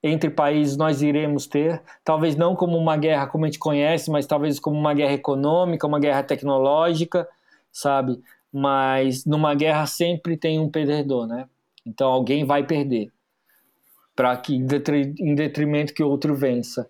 entre 0.07 0.29
países 0.29 0.77
nós 0.77 1.01
iremos 1.01 1.47
ter, 1.47 1.81
talvez 2.03 2.35
não 2.35 2.55
como 2.55 2.77
uma 2.77 2.97
guerra 2.97 3.27
como 3.27 3.45
a 3.45 3.47
gente 3.47 3.59
conhece, 3.59 4.09
mas 4.09 4.25
talvez 4.25 4.59
como 4.59 4.77
uma 4.77 4.93
guerra 4.93 5.13
econômica, 5.13 5.87
uma 5.87 5.99
guerra 5.99 6.23
tecnológica, 6.23 7.27
sabe? 7.71 8.21
Mas 8.51 9.25
numa 9.25 9.53
guerra 9.53 9.85
sempre 9.85 10.37
tem 10.37 10.59
um 10.59 10.69
perdedor, 10.69 11.27
né? 11.27 11.47
Então 11.85 12.07
alguém 12.07 12.45
vai 12.45 12.63
perder 12.63 13.11
para 14.15 14.35
que 14.35 14.55
em 14.55 15.35
detrimento 15.35 15.93
que 15.93 16.01
outro 16.01 16.33
vença. 16.33 16.89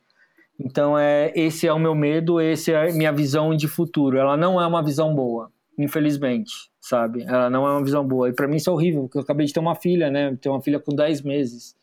Então 0.59 0.97
é 0.97 1.31
esse 1.35 1.67
é 1.67 1.73
o 1.73 1.77
meu 1.77 1.93
medo, 1.93 2.41
esse 2.41 2.71
é 2.71 2.89
a 2.89 2.93
minha 2.93 3.11
visão 3.11 3.55
de 3.55 3.67
futuro. 3.67 4.17
Ela 4.17 4.37
não 4.37 4.59
é 4.59 4.65
uma 4.65 4.81
visão 4.81 5.13
boa, 5.13 5.51
infelizmente, 5.77 6.51
sabe? 6.79 7.23
Ela 7.23 7.49
não 7.49 7.67
é 7.67 7.71
uma 7.71 7.83
visão 7.83 8.07
boa. 8.07 8.29
E 8.29 8.33
para 8.33 8.47
mim 8.47 8.55
isso 8.55 8.69
é 8.69 8.73
horrível, 8.73 9.03
porque 9.03 9.17
eu 9.17 9.21
acabei 9.21 9.45
de 9.45 9.53
ter 9.53 9.59
uma 9.59 9.75
filha, 9.75 10.09
né? 10.09 10.35
Ter 10.41 10.49
uma 10.49 10.61
filha 10.61 10.79
com 10.79 10.95
10 10.95 11.21
meses. 11.21 11.75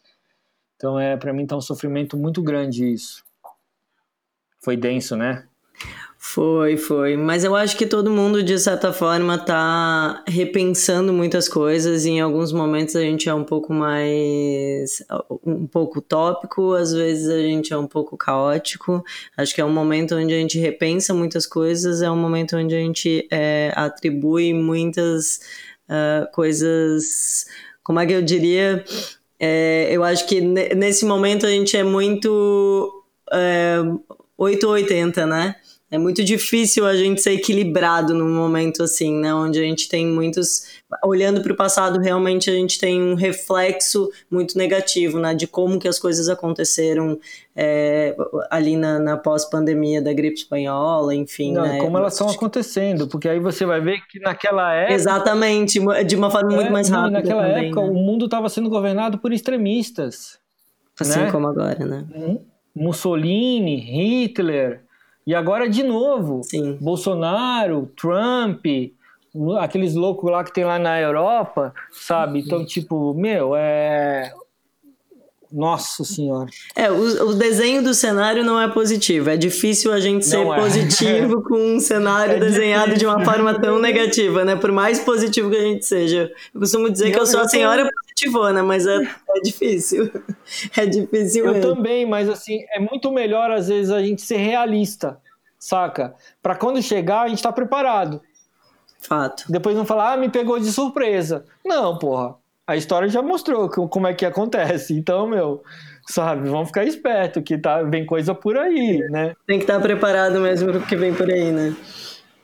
Então 0.85 1.01
é 1.01 1.16
para 1.16 1.33
mim 1.33 1.47
tá 1.47 1.57
um 1.57 1.62
sofrimento 1.62 2.14
muito 2.14 2.42
grande 2.42 2.92
isso. 2.92 3.25
Foi 4.62 4.77
denso, 4.77 5.16
né? 5.16 5.44
Foi, 6.18 6.77
foi. 6.77 7.16
Mas 7.16 7.42
eu 7.42 7.57
acho 7.57 7.75
que 7.75 7.87
todo 7.87 8.11
mundo, 8.11 8.42
de 8.42 8.59
certa 8.59 8.92
forma, 8.92 9.38
tá 9.38 10.23
repensando 10.29 11.11
muitas 11.11 11.49
coisas 11.49 12.05
e 12.05 12.11
em 12.11 12.20
alguns 12.20 12.53
momentos 12.53 12.97
a 12.97 13.01
gente 13.01 13.31
é 13.31 13.35
um 13.35 13.44
pouco 13.44 13.73
mais. 13.73 15.03
um 15.47 15.66
pouco 15.66 16.01
utópico, 16.01 16.75
às 16.75 16.92
vezes 16.92 17.31
a 17.31 17.40
gente 17.40 17.73
é 17.73 17.79
um 17.79 17.87
pouco 17.87 18.14
caótico. 18.14 19.03
Acho 19.38 19.55
que 19.55 19.62
é 19.62 19.64
um 19.64 19.73
momento 19.73 20.14
onde 20.14 20.35
a 20.35 20.38
gente 20.38 20.59
repensa 20.59 21.14
muitas 21.14 21.47
coisas, 21.47 22.03
é 22.03 22.11
um 22.11 22.16
momento 22.16 22.59
onde 22.59 22.75
a 22.75 22.79
gente 22.79 23.27
é, 23.31 23.73
atribui 23.75 24.53
muitas 24.53 25.40
uh, 25.88 26.31
coisas. 26.31 27.47
Como 27.83 27.99
é 28.01 28.07
que 28.07 28.12
eu 28.12 28.20
diria? 28.20 28.85
É, 29.46 29.88
eu 29.90 30.02
acho 30.02 30.26
que 30.26 30.40
nesse 30.40 31.04
momento 31.04 31.44
a 31.44 31.50
gente 31.50 31.76
é 31.76 31.85
muito. 31.85 33.04
É, 33.30 33.76
880, 34.38 35.26
né? 35.26 35.54
É 35.94 35.98
muito 35.98 36.24
difícil 36.24 36.85
a 36.85 36.96
gente 36.96 37.22
ser 37.22 37.35
equilibrado 37.35 38.14
num 38.14 38.35
momento 38.35 38.83
assim, 38.83 39.14
né? 39.14 39.33
Onde 39.33 39.61
a 39.61 39.62
gente 39.62 39.88
tem 39.88 40.04
muitos. 40.04 40.83
Olhando 41.04 41.40
para 41.40 41.52
o 41.52 41.57
passado, 41.57 42.00
realmente 42.00 42.50
a 42.50 42.52
gente 42.52 42.80
tem 42.80 43.00
um 43.00 43.14
reflexo 43.14 44.11
muito 44.28 44.59
negativo, 44.59 45.20
né? 45.20 45.37
De 45.37 45.46
como 45.46 45.78
que 45.78 45.87
as 45.87 45.96
coisas 45.96 46.28
aconteceram 46.28 47.16
é, 47.54 48.16
ali 48.50 48.76
na, 48.76 48.98
na 48.98 49.16
pós-pandemia 49.16 50.02
da 50.02 50.12
gripe 50.12 50.37
espanhola, 50.37 51.14
enfim. 51.14 51.52
Não, 51.52 51.62
né? 51.62 51.78
Como 51.78 51.96
elas 51.96 52.14
estão 52.14 52.28
acontecendo, 52.28 53.07
porque 53.07 53.28
aí 53.28 53.38
você 53.38 53.64
vai 53.64 53.80
ver 53.80 54.00
que 54.09 54.18
naquela 54.18 54.74
época. 54.74 54.94
Exatamente, 54.94 55.78
de 56.04 56.16
uma 56.16 56.28
forma 56.28 56.57
muito 56.57 56.70
é, 56.70 56.72
mais 56.72 56.88
rápida. 56.88 57.20
Naquela 57.20 57.46
também, 57.46 57.66
época, 57.66 57.83
né? 57.83 57.88
o 57.88 57.94
mundo 57.94 58.24
estava 58.24 58.48
sendo 58.48 58.68
governado 58.68 59.18
por 59.18 59.33
extremistas. 59.33 60.40
Assim 60.98 61.20
né? 61.20 61.30
como 61.30 61.46
agora, 61.46 61.87
né? 61.87 62.04
Mussolini, 62.74 63.76
Hitler. 63.76 64.84
E 65.27 65.35
agora, 65.35 65.69
de 65.69 65.83
novo, 65.83 66.43
Sim. 66.45 66.77
Bolsonaro, 66.81 67.91
Trump, 67.97 68.65
aqueles 69.59 69.95
loucos 69.95 70.31
lá 70.31 70.45
que 70.45 70.53
tem 70.53 70.65
lá 70.65 70.79
na 70.79 71.01
Europa, 71.01 71.75
sabe? 71.91 72.41
Então, 72.41 72.65
tipo, 72.65 73.15
meu, 73.15 73.57
é. 73.57 74.33
Nossa 75.55 76.03
Senhora. 76.03 76.51
É, 76.75 76.90
o, 76.90 77.29
o, 77.29 77.35
desenho 77.35 77.81
do 77.81 77.95
cenário 77.95 78.45
não 78.45 78.61
é 78.61 78.67
positivo. 78.69 79.31
É 79.31 79.37
difícil 79.37 79.93
a 79.93 80.01
gente 80.01 80.27
ser 80.27 80.45
é. 80.45 80.57
positivo 80.57 81.43
com 81.45 81.77
um 81.77 81.79
cenário 81.79 82.35
É 82.37 82.40
desenhado 82.40 82.95
de 82.97 83.07
uma 83.07 83.19
difícil. 83.19 83.33
forma 83.35 83.61
tão 83.61 83.79
negativa, 83.79 84.45
né? 84.45 84.57
Por 84.57 84.73
mais 84.73 84.99
positivo 84.99 85.49
que 85.51 85.57
a 85.57 85.62
gente 85.62 85.87
seja. 85.87 86.33
Eu 86.53 86.61
costumo 86.61 86.90
dizer 86.90 87.12
que 87.12 87.17
eu, 87.17 87.21
eu- 87.21 87.27
sou 87.27 87.38
a 87.38 87.45
eu 87.45 87.49
senhora 87.49 87.88
positivona, 87.88 88.64
mas 88.64 88.85
é, 88.85 88.97
é 88.97 89.40
difícil. 89.43 90.11
É 90.77 90.85
difícil 90.85 91.47
Eu 91.47 91.55
mesmo. 91.55 91.75
também, 91.75 92.05
mas 92.05 92.29
assim, 92.29 92.59
é 92.71 92.79
muito 92.79 93.11
melhor 93.11 93.51
às 93.51 93.69
vezes 93.69 93.90
a 93.90 94.03
gente 94.03 94.21
ser 94.21 94.37
realista, 94.37 95.19
saca? 95.59 96.14
Pra 96.43 96.55
quando 96.55 96.83
chegar 96.83 97.23
a 97.23 97.29
gente 97.29 97.43
tá 97.43 97.51
preparado. 97.51 98.21
Fato. 99.01 99.45
Depois 99.49 99.75
não 99.77 99.87
falar, 99.87 100.12
ah, 100.12 100.17
me 100.17 100.29
pegou 100.29 100.59
de 100.59 100.71
surpresa. 100.71 101.45
Não, 101.64 101.99
porra. 101.99 102.35
A 102.66 102.77
história 102.77 103.09
já 103.09 103.20
mostrou 103.20 103.68
como 103.68 104.07
é 104.07 104.14
que 104.14 104.24
acontece. 104.24 104.94
Então, 104.94 105.27
meu, 105.27 105.62
sabe, 106.07 106.48
vamos 106.48 106.68
ficar 106.68 106.85
esperto 106.85 107.42
que 107.42 107.59
tá, 107.59 107.83
vem 107.83 108.07
coisa 108.07 108.35
por 108.35 108.57
aí, 108.57 108.98
né? 109.11 109.35
Tem 109.46 109.59
que 109.59 109.64
estar 109.64 109.81
preparado 109.81 110.40
mesmo 110.40 110.72
pro 110.72 110.81
que 110.83 110.96
vem 110.96 111.12
por 111.12 111.31
aí, 111.31 111.53
né? 111.53 111.77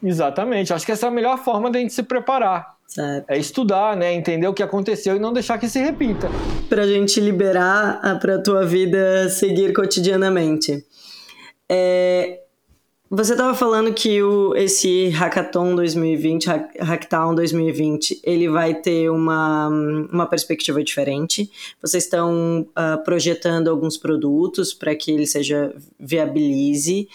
Exatamente. 0.02 0.72
Acho 0.72 0.84
que 0.84 0.92
essa 0.92 1.06
é 1.06 1.08
a 1.08 1.12
melhor 1.12 1.38
forma 1.38 1.70
da 1.70 1.78
gente 1.78 1.92
se 1.92 2.02
preparar. 2.02 2.76
Certo. 2.86 3.30
É 3.30 3.38
estudar, 3.38 3.96
né? 3.96 4.12
Entender 4.12 4.48
o 4.48 4.54
que 4.54 4.62
aconteceu 4.62 5.16
e 5.16 5.18
não 5.18 5.32
deixar 5.32 5.58
que 5.58 5.68
se 5.68 5.78
repita. 5.78 6.28
Pra 6.68 6.86
gente 6.86 7.20
liberar 7.20 8.00
a, 8.02 8.16
pra 8.16 8.38
tua 8.42 8.66
vida 8.66 9.28
seguir 9.28 9.72
cotidianamente. 9.72 10.84
É, 11.68 12.39
você 13.12 13.32
estava 13.32 13.56
falando 13.56 13.92
que 13.92 14.22
o, 14.22 14.54
esse 14.54 15.08
Hackathon 15.08 15.74
2020, 15.74 16.46
Hack- 16.46 16.76
Hacktown 16.78 17.34
2020, 17.34 18.20
ele 18.22 18.48
vai 18.48 18.72
ter 18.72 19.10
uma, 19.10 19.66
uma 20.12 20.26
perspectiva 20.26 20.80
diferente. 20.84 21.50
Vocês 21.82 22.04
estão 22.04 22.64
ah, 22.76 22.98
projetando 22.98 23.68
alguns 23.68 23.96
produtos 23.96 24.72
para 24.72 24.94
que 24.94 25.10
ele 25.10 25.26
seja 25.26 25.74
viabilize. 25.98 27.08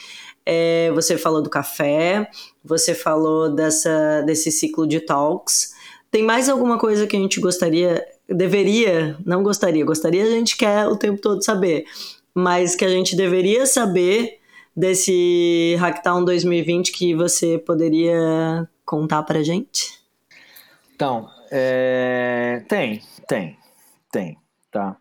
É, 0.46 0.92
você 0.94 1.18
falou 1.18 1.42
do 1.42 1.50
café, 1.50 2.30
você 2.62 2.94
falou 2.94 3.50
dessa, 3.50 4.22
desse 4.24 4.52
ciclo 4.52 4.86
de 4.86 5.00
talks. 5.00 5.74
Tem 6.12 6.22
mais 6.22 6.50
alguma 6.50 6.78
coisa 6.78 7.08
que 7.08 7.16
a 7.16 7.20
gente 7.20 7.40
gostaria, 7.40 8.06
deveria, 8.28 9.18
não 9.26 9.42
gostaria, 9.42 9.86
gostaria 9.86 10.24
a 10.24 10.30
gente 10.30 10.58
quer 10.58 10.88
o 10.88 10.98
tempo 10.98 11.22
todo 11.22 11.42
saber, 11.42 11.86
mas 12.34 12.76
que 12.76 12.84
a 12.84 12.90
gente 12.90 13.16
deveria 13.16 13.66
saber 13.66 14.40
desse 14.76 15.76
Hacktown 15.80 16.26
2020 16.26 16.92
que 16.92 17.16
você 17.16 17.58
poderia 17.58 18.68
contar 18.86 19.24
pra 19.24 19.42
gente? 19.42 20.00
Então, 20.96 21.30
é, 21.52 22.64
tem, 22.68 23.02
tem, 23.28 23.58
tem, 24.12 24.38
tá. 24.72 24.98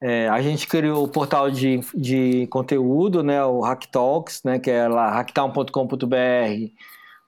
É, 0.00 0.28
a 0.28 0.42
gente 0.42 0.66
criou 0.66 1.04
o 1.04 1.08
portal 1.08 1.50
de, 1.50 1.80
de 1.94 2.46
conteúdo, 2.48 3.22
né, 3.22 3.42
o 3.44 3.60
Hack 3.60 3.86
Talks, 3.86 4.42
né, 4.44 4.58
que 4.58 4.70
é 4.70 4.86
lá 4.86 5.10
hacktown.com.br 5.10 6.06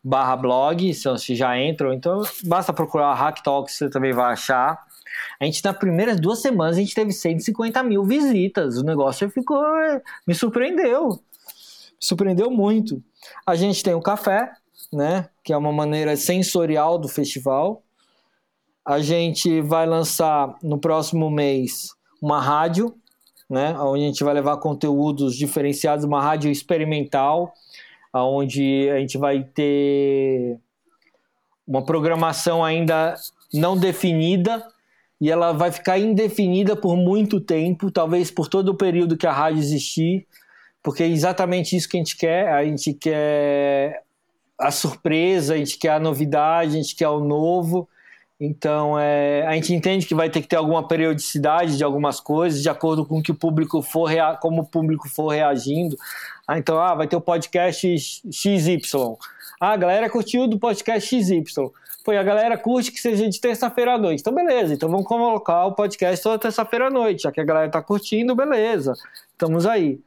barra 0.03 0.37
blog, 0.37 0.95
se 0.95 1.05
vocês 1.05 1.39
já 1.39 1.59
entram, 1.59 1.93
então 1.93 2.23
basta 2.45 2.73
procurar 2.73 3.15
Hack 3.15 3.43
Talks, 3.43 3.75
você 3.75 3.91
também 3.91 4.13
vai 4.13 4.33
achar. 4.33 4.79
A 5.41 5.45
gente, 5.45 5.65
nas 5.65 5.77
primeiras 5.77 6.21
duas 6.21 6.41
semanas, 6.41 6.77
a 6.77 6.81
gente 6.81 6.95
teve 6.95 7.13
150 7.13 7.83
mil 7.83 8.05
visitas, 8.05 8.77
o 8.77 8.85
negócio 8.85 9.29
ficou, 9.31 9.63
me 10.27 10.35
surpreendeu, 10.35 11.21
surpreendeu 12.01 12.51
muito. 12.51 13.03
A 13.47 13.55
gente 13.55 13.83
tem 13.83 13.95
o 13.95 14.01
café, 14.01 14.53
né, 14.93 15.29
que 15.45 15.53
é 15.53 15.57
uma 15.57 15.73
maneira 15.73 16.17
sensorial 16.17 16.99
do 16.99 17.09
festival. 17.09 17.83
A 18.85 19.01
gente 19.01 19.61
vai 19.61 19.87
lançar 19.87 20.57
no 20.63 20.79
próximo 20.79 21.31
mês 21.31 21.91
uma 22.23 22.41
rádio, 22.41 22.95
né, 23.49 23.79
onde 23.79 24.05
a 24.05 24.07
gente 24.07 24.25
vai 24.25 24.35
levar 24.35 24.57
conteúdos 24.59 25.35
diferenciados, 25.35 26.05
uma 26.05 26.23
rádio 26.23 26.51
experimental, 26.51 27.53
onde 28.15 28.89
a 28.91 28.99
gente 28.99 29.19
vai 29.19 29.43
ter 29.43 30.59
uma 31.67 31.85
programação 31.85 32.65
ainda 32.65 33.15
não 33.53 33.77
definida 33.77 34.67
e 35.21 35.31
ela 35.31 35.53
vai 35.53 35.71
ficar 35.73 35.99
indefinida 35.99 36.77
por 36.77 36.97
muito 36.97 37.41
tempo, 37.41 37.91
talvez 37.91 38.31
por 38.31 38.49
todo 38.49 38.71
o 38.71 38.77
período 38.77 39.17
que 39.17 39.27
a 39.27 39.33
rádio 39.33 39.59
existir, 39.59 40.27
porque 40.83 41.03
é 41.03 41.07
exatamente 41.09 41.77
isso 41.77 41.89
que 41.89 41.97
a 41.97 42.01
gente 42.01 42.17
quer. 42.17 42.49
A 42.49 42.65
gente 42.65 42.95
quer 42.95 44.03
a 44.59 44.71
surpresa, 44.71 45.55
a 45.55 45.57
gente 45.57 45.79
quer 45.79 45.91
a 45.91 46.01
novidade, 46.01 46.71
a 46.77 46.83
gente 46.83 46.95
quer 46.97 47.09
o 47.09 47.21
novo. 47.21 47.89
Então, 48.41 48.97
é, 48.99 49.45
a 49.47 49.53
gente 49.55 49.75
entende 49.75 50.07
que 50.07 50.15
vai 50.15 50.31
ter 50.31 50.41
que 50.41 50.47
ter 50.47 50.55
alguma 50.57 50.87
periodicidade 50.87 51.77
de 51.77 51.83
algumas 51.83 52.21
coisas, 52.21 52.63
de 52.63 52.69
acordo 52.69 53.05
com 53.05 53.21
que 53.21 53.33
o 53.33 53.35
público 53.35 53.83
for 53.83 54.05
rea- 54.05 54.37
como 54.41 54.63
o 54.63 54.67
público 54.67 55.09
for 55.09 55.29
reagindo. 55.29 55.97
Ah, 56.47 56.57
então, 56.57 56.79
ah, 56.81 56.95
vai 56.95 57.09
ter 57.09 57.17
o 57.17 57.21
podcast 57.21 57.97
XY. 58.31 58.79
Ah, 59.61 59.73
a 59.73 59.77
galera 59.77 60.09
curtiu 60.09 60.47
do 60.47 60.57
podcast 60.57 61.09
XY. 61.09 61.43
Pô, 62.05 62.13
a 62.13 62.23
galera 62.23 62.57
curte 62.57 62.93
que 62.93 63.01
seja 63.01 63.29
de 63.29 63.41
terça-feira 63.41 63.95
à 63.95 63.99
noite. 63.99 64.21
Então, 64.21 64.33
beleza. 64.33 64.73
Então, 64.73 64.89
vamos 64.89 65.07
colocar 65.07 65.67
o 65.67 65.73
podcast 65.73 66.23
toda 66.23 66.39
terça-feira 66.39 66.87
à 66.87 66.91
noite. 66.91 67.25
Já 67.25 67.33
que 67.33 67.41
a 67.41 67.45
galera 67.45 67.69
tá 67.69 67.83
curtindo, 67.83 68.37
beleza. 68.37 68.95
Estamos 69.33 69.67
aí. 69.67 70.01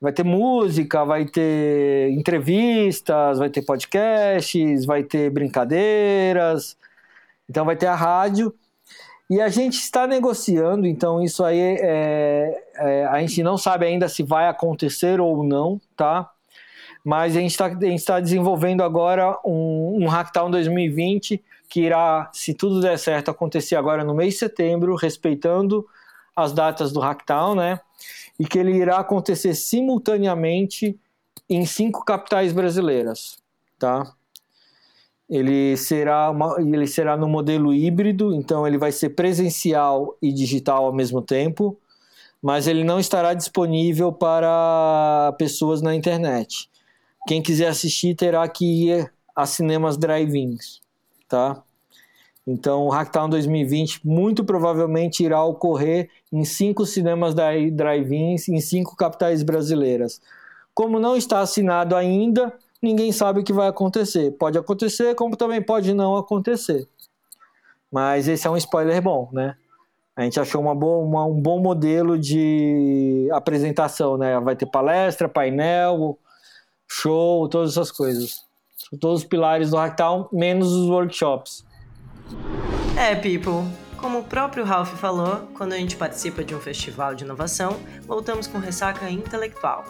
Vai 0.00 0.12
ter 0.12 0.24
música, 0.24 1.04
vai 1.04 1.24
ter 1.24 2.10
entrevistas, 2.10 3.38
vai 3.38 3.50
ter 3.50 3.62
podcasts, 3.62 4.84
vai 4.84 5.02
ter 5.02 5.30
brincadeiras. 5.30 6.76
Então 7.48 7.64
vai 7.64 7.76
ter 7.76 7.86
a 7.86 7.94
rádio. 7.94 8.54
E 9.30 9.40
a 9.40 9.48
gente 9.48 9.74
está 9.74 10.06
negociando, 10.06 10.86
então 10.86 11.22
isso 11.22 11.44
aí 11.44 11.60
é, 11.60 12.64
é, 12.76 13.06
a 13.06 13.20
gente 13.20 13.42
não 13.42 13.58
sabe 13.58 13.84
ainda 13.84 14.08
se 14.08 14.22
vai 14.22 14.48
acontecer 14.48 15.20
ou 15.20 15.44
não, 15.44 15.78
tá? 15.94 16.30
Mas 17.04 17.36
a 17.36 17.40
gente 17.40 17.50
está 17.50 17.68
tá 18.06 18.20
desenvolvendo 18.20 18.82
agora 18.82 19.38
um, 19.44 19.98
um 20.02 20.08
Hacktown 20.08 20.50
2020 20.50 21.44
que 21.68 21.82
irá, 21.82 22.30
se 22.32 22.54
tudo 22.54 22.80
der 22.80 22.98
certo, 22.98 23.30
acontecer 23.30 23.76
agora 23.76 24.02
no 24.02 24.14
mês 24.14 24.34
de 24.34 24.40
setembro, 24.40 24.94
respeitando 24.94 25.86
as 26.34 26.52
datas 26.52 26.92
do 26.92 27.00
Hacktown, 27.00 27.54
né? 27.54 27.80
E 28.38 28.46
que 28.46 28.58
ele 28.58 28.72
irá 28.72 28.98
acontecer 28.98 29.54
simultaneamente 29.54 30.98
em 31.48 31.64
cinco 31.66 32.04
capitais 32.04 32.52
brasileiras, 32.52 33.38
tá? 33.78 34.14
Ele 35.28 35.76
será, 35.76 36.30
uma, 36.30 36.56
ele 36.58 36.86
será 36.86 37.16
no 37.16 37.28
modelo 37.28 37.74
híbrido, 37.74 38.34
então 38.34 38.66
ele 38.66 38.78
vai 38.78 38.92
ser 38.92 39.10
presencial 39.10 40.16
e 40.22 40.32
digital 40.32 40.86
ao 40.86 40.92
mesmo 40.92 41.20
tempo, 41.20 41.78
mas 42.40 42.66
ele 42.66 42.84
não 42.84 42.98
estará 42.98 43.34
disponível 43.34 44.12
para 44.12 45.34
pessoas 45.38 45.82
na 45.82 45.94
internet. 45.94 46.70
Quem 47.26 47.42
quiser 47.42 47.68
assistir 47.68 48.14
terá 48.14 48.48
que 48.48 48.64
ir 48.88 49.12
a 49.36 49.44
cinemas 49.44 49.96
drive-ins, 49.96 50.80
tá? 51.28 51.62
Então, 52.50 52.86
o 52.86 52.88
Hacktown 52.88 53.28
2020 53.28 54.00
muito 54.06 54.42
provavelmente 54.42 55.22
irá 55.22 55.44
ocorrer 55.44 56.08
em 56.32 56.46
cinco 56.46 56.86
cinemas 56.86 57.34
drive-ins 57.34 58.48
em 58.48 58.58
cinco 58.58 58.96
capitais 58.96 59.42
brasileiras. 59.42 60.18
Como 60.72 60.98
não 60.98 61.14
está 61.14 61.40
assinado 61.40 61.94
ainda, 61.94 62.50
ninguém 62.80 63.12
sabe 63.12 63.40
o 63.40 63.44
que 63.44 63.52
vai 63.52 63.68
acontecer. 63.68 64.30
Pode 64.30 64.56
acontecer, 64.56 65.14
como 65.14 65.36
também 65.36 65.60
pode 65.60 65.92
não 65.92 66.16
acontecer. 66.16 66.88
Mas 67.92 68.26
esse 68.26 68.46
é 68.46 68.50
um 68.50 68.56
spoiler 68.56 69.02
bom, 69.02 69.28
né? 69.30 69.54
A 70.16 70.22
gente 70.22 70.40
achou 70.40 70.62
uma 70.62 70.74
boa, 70.74 71.04
uma, 71.04 71.26
um 71.26 71.38
bom 71.38 71.60
modelo 71.60 72.18
de 72.18 73.28
apresentação, 73.30 74.16
né? 74.16 74.40
Vai 74.40 74.56
ter 74.56 74.64
palestra, 74.64 75.28
painel, 75.28 76.18
show, 76.88 77.46
todas 77.46 77.72
essas 77.72 77.92
coisas. 77.92 78.42
Todos 78.98 79.20
os 79.20 79.28
pilares 79.28 79.68
do 79.68 79.76
Hacktown, 79.76 80.30
menos 80.32 80.72
os 80.72 80.88
workshops. 80.88 81.67
É, 82.96 83.14
people. 83.14 83.68
Como 83.96 84.20
o 84.20 84.24
próprio 84.24 84.64
Ralph 84.64 84.94
falou, 84.94 85.48
quando 85.54 85.72
a 85.72 85.76
gente 85.76 85.96
participa 85.96 86.44
de 86.44 86.54
um 86.54 86.60
festival 86.60 87.14
de 87.14 87.24
inovação, 87.24 87.80
voltamos 88.06 88.46
com 88.46 88.58
ressaca 88.58 89.10
intelectual. 89.10 89.84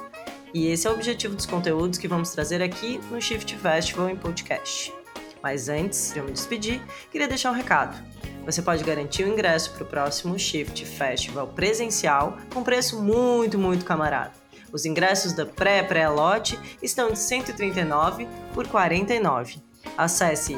E 0.54 0.68
esse 0.68 0.86
é 0.86 0.90
o 0.90 0.94
objetivo 0.94 1.34
dos 1.34 1.44
conteúdos 1.44 1.98
que 1.98 2.08
vamos 2.08 2.30
trazer 2.30 2.62
aqui 2.62 2.98
no 3.10 3.20
Shift 3.20 3.56
Festival 3.56 4.08
em 4.08 4.16
podcast. 4.16 4.94
Mas 5.42 5.68
antes 5.68 6.12
de 6.12 6.18
eu 6.18 6.24
me 6.24 6.32
despedir, 6.32 6.80
queria 7.10 7.28
deixar 7.28 7.50
um 7.50 7.54
recado. 7.54 8.02
Você 8.46 8.62
pode 8.62 8.82
garantir 8.82 9.24
o 9.24 9.28
ingresso 9.28 9.72
para 9.72 9.84
o 9.84 9.86
próximo 9.86 10.38
Shift 10.38 10.86
Festival 10.86 11.48
presencial 11.48 12.38
com 12.52 12.62
preço 12.62 13.02
muito, 13.02 13.58
muito 13.58 13.84
camarada. 13.84 14.32
Os 14.72 14.86
ingressos 14.86 15.34
da 15.34 15.44
pré-pré-lote 15.44 16.58
estão 16.82 17.10
de 17.12 17.18
139 17.18 18.26
por 18.54 18.66
49. 18.66 19.60
Acesse 19.96 20.56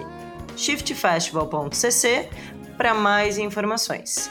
shiftfestival.cc 0.57 2.29
para 2.77 2.95
mais 2.95 3.39
informações. 3.39 4.31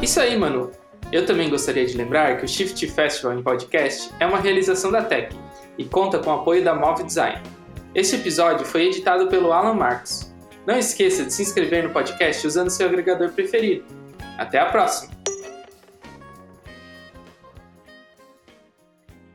Isso 0.00 0.20
aí, 0.20 0.36
mano. 0.36 0.70
Eu 1.12 1.26
também 1.26 1.50
gostaria 1.50 1.84
de 1.84 1.94
lembrar 1.94 2.38
que 2.38 2.46
o 2.46 2.48
Shift 2.48 2.86
Festival 2.88 3.38
em 3.38 3.42
podcast 3.42 4.10
é 4.18 4.26
uma 4.26 4.38
realização 4.38 4.90
da 4.90 5.02
Tech 5.02 5.36
e 5.76 5.84
conta 5.84 6.18
com 6.18 6.30
o 6.30 6.32
apoio 6.32 6.64
da 6.64 6.74
Move 6.74 7.04
Design. 7.04 7.42
Este 7.94 8.16
episódio 8.16 8.64
foi 8.64 8.86
editado 8.86 9.28
pelo 9.28 9.52
Alan 9.52 9.74
Marcos. 9.74 10.32
Não 10.66 10.78
esqueça 10.78 11.24
de 11.24 11.32
se 11.32 11.42
inscrever 11.42 11.84
no 11.84 11.90
podcast 11.90 12.46
usando 12.46 12.70
seu 12.70 12.86
agregador 12.86 13.30
preferido. 13.32 13.84
Até 14.38 14.58
a 14.58 14.66
próxima! 14.66 15.21